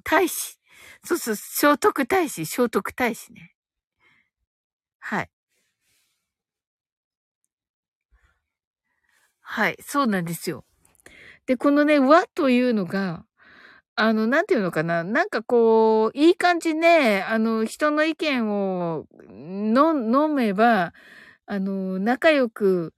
[0.04, 0.58] 大使？
[1.04, 3.54] そうそう、聖徳太子、聖徳太子ね。
[5.02, 5.30] はい。
[9.42, 10.64] はい、そうなんですよ。
[11.48, 13.26] で、このね、和というのが、
[13.96, 15.04] あの、なんていうのかな。
[15.04, 20.94] なんかこう、いい感じね、あの、人の意見をの、飲めば、
[21.48, 22.94] あの、仲良く、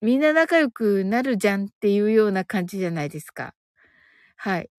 [0.00, 3.54] みんな仲良くなるじゃんっていうような感じじゃないですか。
[4.36, 4.70] はい。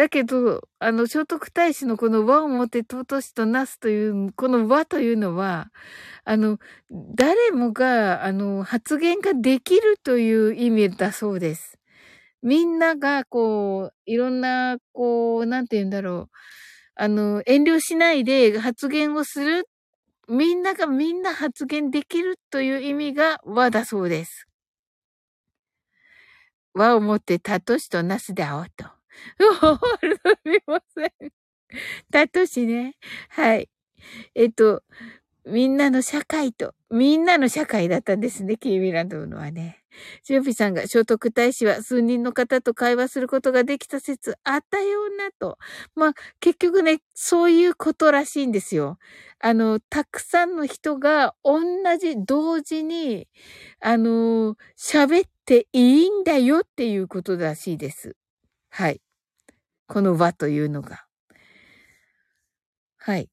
[0.00, 5.68] だけど、あの、聖徳太子のこの和をもって尊しとなすという、この和というのは、
[6.24, 6.58] あの、
[6.90, 11.78] 誰もが、あの、発言ができるという意味だそうです。
[12.42, 16.36] みんなが、こう、いろんな、こう、なんて言うんだろう。
[16.94, 19.68] あの、遠慮しないで発言をする。
[20.28, 24.46] みんながみんな発言できるという意味が和だそうです。
[26.72, 28.99] 和をもって尊しとなすであおうと。
[30.00, 31.32] すみません。
[32.12, 32.96] たとしね。
[33.30, 33.68] はい。
[34.34, 34.82] えっと、
[35.46, 39.78] みんなの社会と、みんなの社会だったんですね、キーミランドのはね。
[40.22, 45.58] シュンピさんが聖徳太子は数人の方と会話することができた説あったようなと。
[45.96, 48.98] まあ、結局ね、そういうことらしいんですよ。
[49.40, 51.60] あの、たくさんの人が同
[52.00, 53.28] じ、同時に、
[53.80, 58.16] あの、喋っていいんだよっていうことらしいです。
[58.70, 59.00] はい。
[59.86, 61.04] この和というのが。
[62.98, 63.28] はい。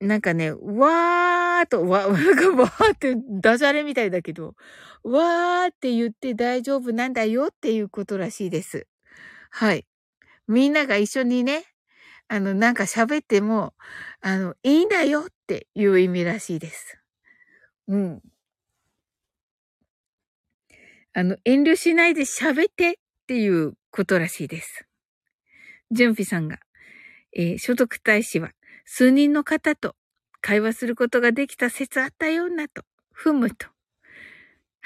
[0.00, 4.54] なんかね、わーと、わ、 わーってダジャレみたいだけど、
[5.02, 8.86] わーって言って大丈夫なんだよっていうことらしいです。
[9.50, 9.86] はい。
[10.48, 11.64] みんなが一緒にね、
[12.28, 13.74] あの、なんか喋っても、
[14.20, 16.98] あの、いいんだよっていう意味らしいです。
[17.88, 18.22] うん。
[21.14, 22.94] あの、遠慮しないで喋ってっ
[23.26, 24.86] ていうことらしいです。
[25.90, 26.58] 純ピさんが、
[27.34, 28.50] えー、所得大使は
[28.84, 29.96] 数人の方と
[30.42, 33.68] 会話することができた説あったようなと、ふむと。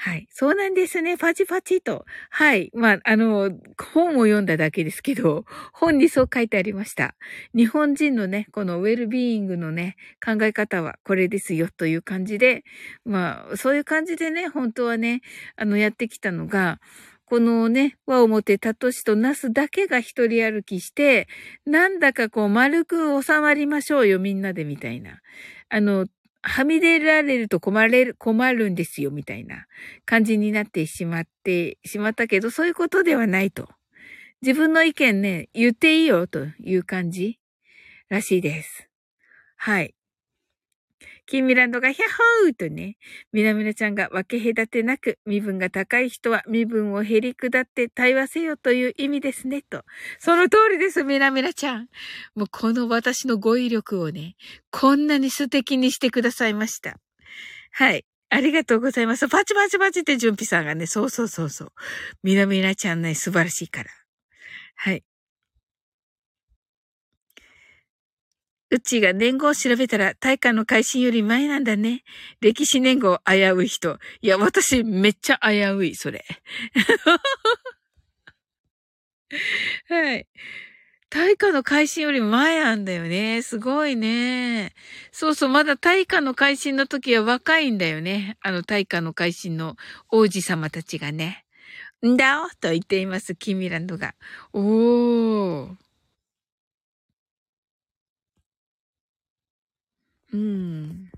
[0.03, 0.27] はい。
[0.31, 1.15] そうなんですね。
[1.15, 2.05] パチパチと。
[2.31, 2.71] はい。
[2.73, 3.51] まあ、あの、
[3.93, 7.13] 本を読んだだけですけど、本にそう書いてありました。
[7.53, 12.63] 日本人のね、このウェルビーイングのね、考え方はこれですよという感じで、
[13.05, 15.21] まあ、そういう感じでね、本当はね、
[15.55, 16.79] あの、やってきたのが、
[17.31, 21.29] このね、和をもてたとしとなすだけが一人歩きして、
[21.65, 25.21] なんだかこう丸く収まりましょうよ、みんなでみたいな。
[25.69, 26.07] あの、
[26.41, 29.65] はみ出られると困れる、困るんですよ、みたいな
[30.03, 33.69] 感じになってしまってしまったけど、そういうことではないと。
[34.41, 37.39] 自分の意見ね、言っていいよという感じ
[38.09, 38.89] らしいです。
[39.55, 39.95] はい。
[41.31, 42.03] キーミランドがヒャ
[42.43, 42.97] ホーとね、
[43.31, 49.85] みなみなちゃんが分け隔てなく、身分が高い人は身分を減り下って対話せよという意味ですね、と。
[50.19, 51.87] その通りです、みなみなちゃん。
[52.35, 54.35] もうこの私の語彙力をね、
[54.71, 56.99] こんなに素敵にしてくださいました。
[57.71, 58.03] はい。
[58.29, 59.29] ありがとうございます。
[59.29, 61.71] パチパチパチって純ピさんがね、そうそうそうそう。
[62.23, 63.89] みなみなちゃんね、素晴らしいから。
[64.75, 65.05] はい。
[68.71, 72.03] うちが年号を調べたら大化の改新より前なんだね。
[72.39, 73.99] 歴史年号危うい人。
[74.21, 76.23] いや、私めっちゃ危うい、それ。
[79.89, 80.25] はい。
[81.09, 83.41] 大化の改新より前なんだよね。
[83.41, 84.73] すごいね。
[85.11, 88.37] そうそう、まだ大化の改新の時は若いんだよね。
[88.39, 89.75] あの大化の改新の
[90.09, 91.43] 王子様たちがね。
[92.05, 94.15] んだおと言っています、キミランドが。
[94.53, 95.90] おー。
[100.31, 101.11] うん。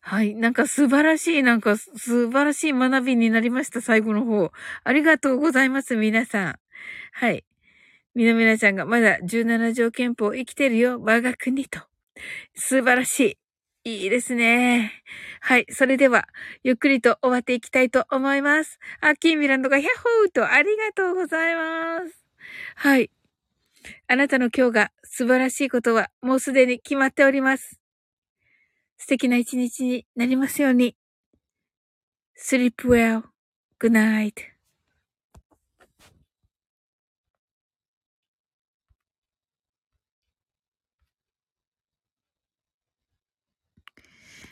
[0.00, 0.34] はい。
[0.34, 4.50] なんか素晴らしい、なんか素晴らしい学びになりました、最後の方。
[4.84, 6.54] ありがとうございます、皆さん。
[7.12, 7.44] はい。
[8.14, 11.80] みなみなちゃんがまだ17条憲法生きてるよ、我が国と。
[12.56, 13.38] 素晴らしい。
[13.88, 14.92] いいですね。
[15.40, 15.66] はい。
[15.70, 16.28] それでは、
[16.62, 18.78] ゆっくりと終わっていきたいと思います。
[19.00, 22.24] あ、キーミランドがヒャッホーとありがとうございます。
[22.76, 23.10] はい。
[24.06, 27.80] あなたの今日が素晴らしいことはもうすでに決まっております。
[28.98, 30.96] 素敵な一日になりますように。
[32.36, 33.22] sleep well.
[33.80, 34.57] good night.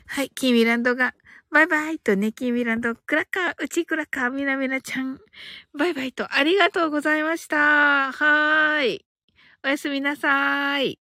[0.07, 1.15] はい、キーミランドが、
[1.51, 5.19] バイバイとね、キーミランド、クラッカー、うちクラッカー、みなみなちゃん、
[5.77, 8.13] バイバイとありがとうございました。
[8.13, 9.07] はーい。
[9.65, 10.99] おやすみなさーい。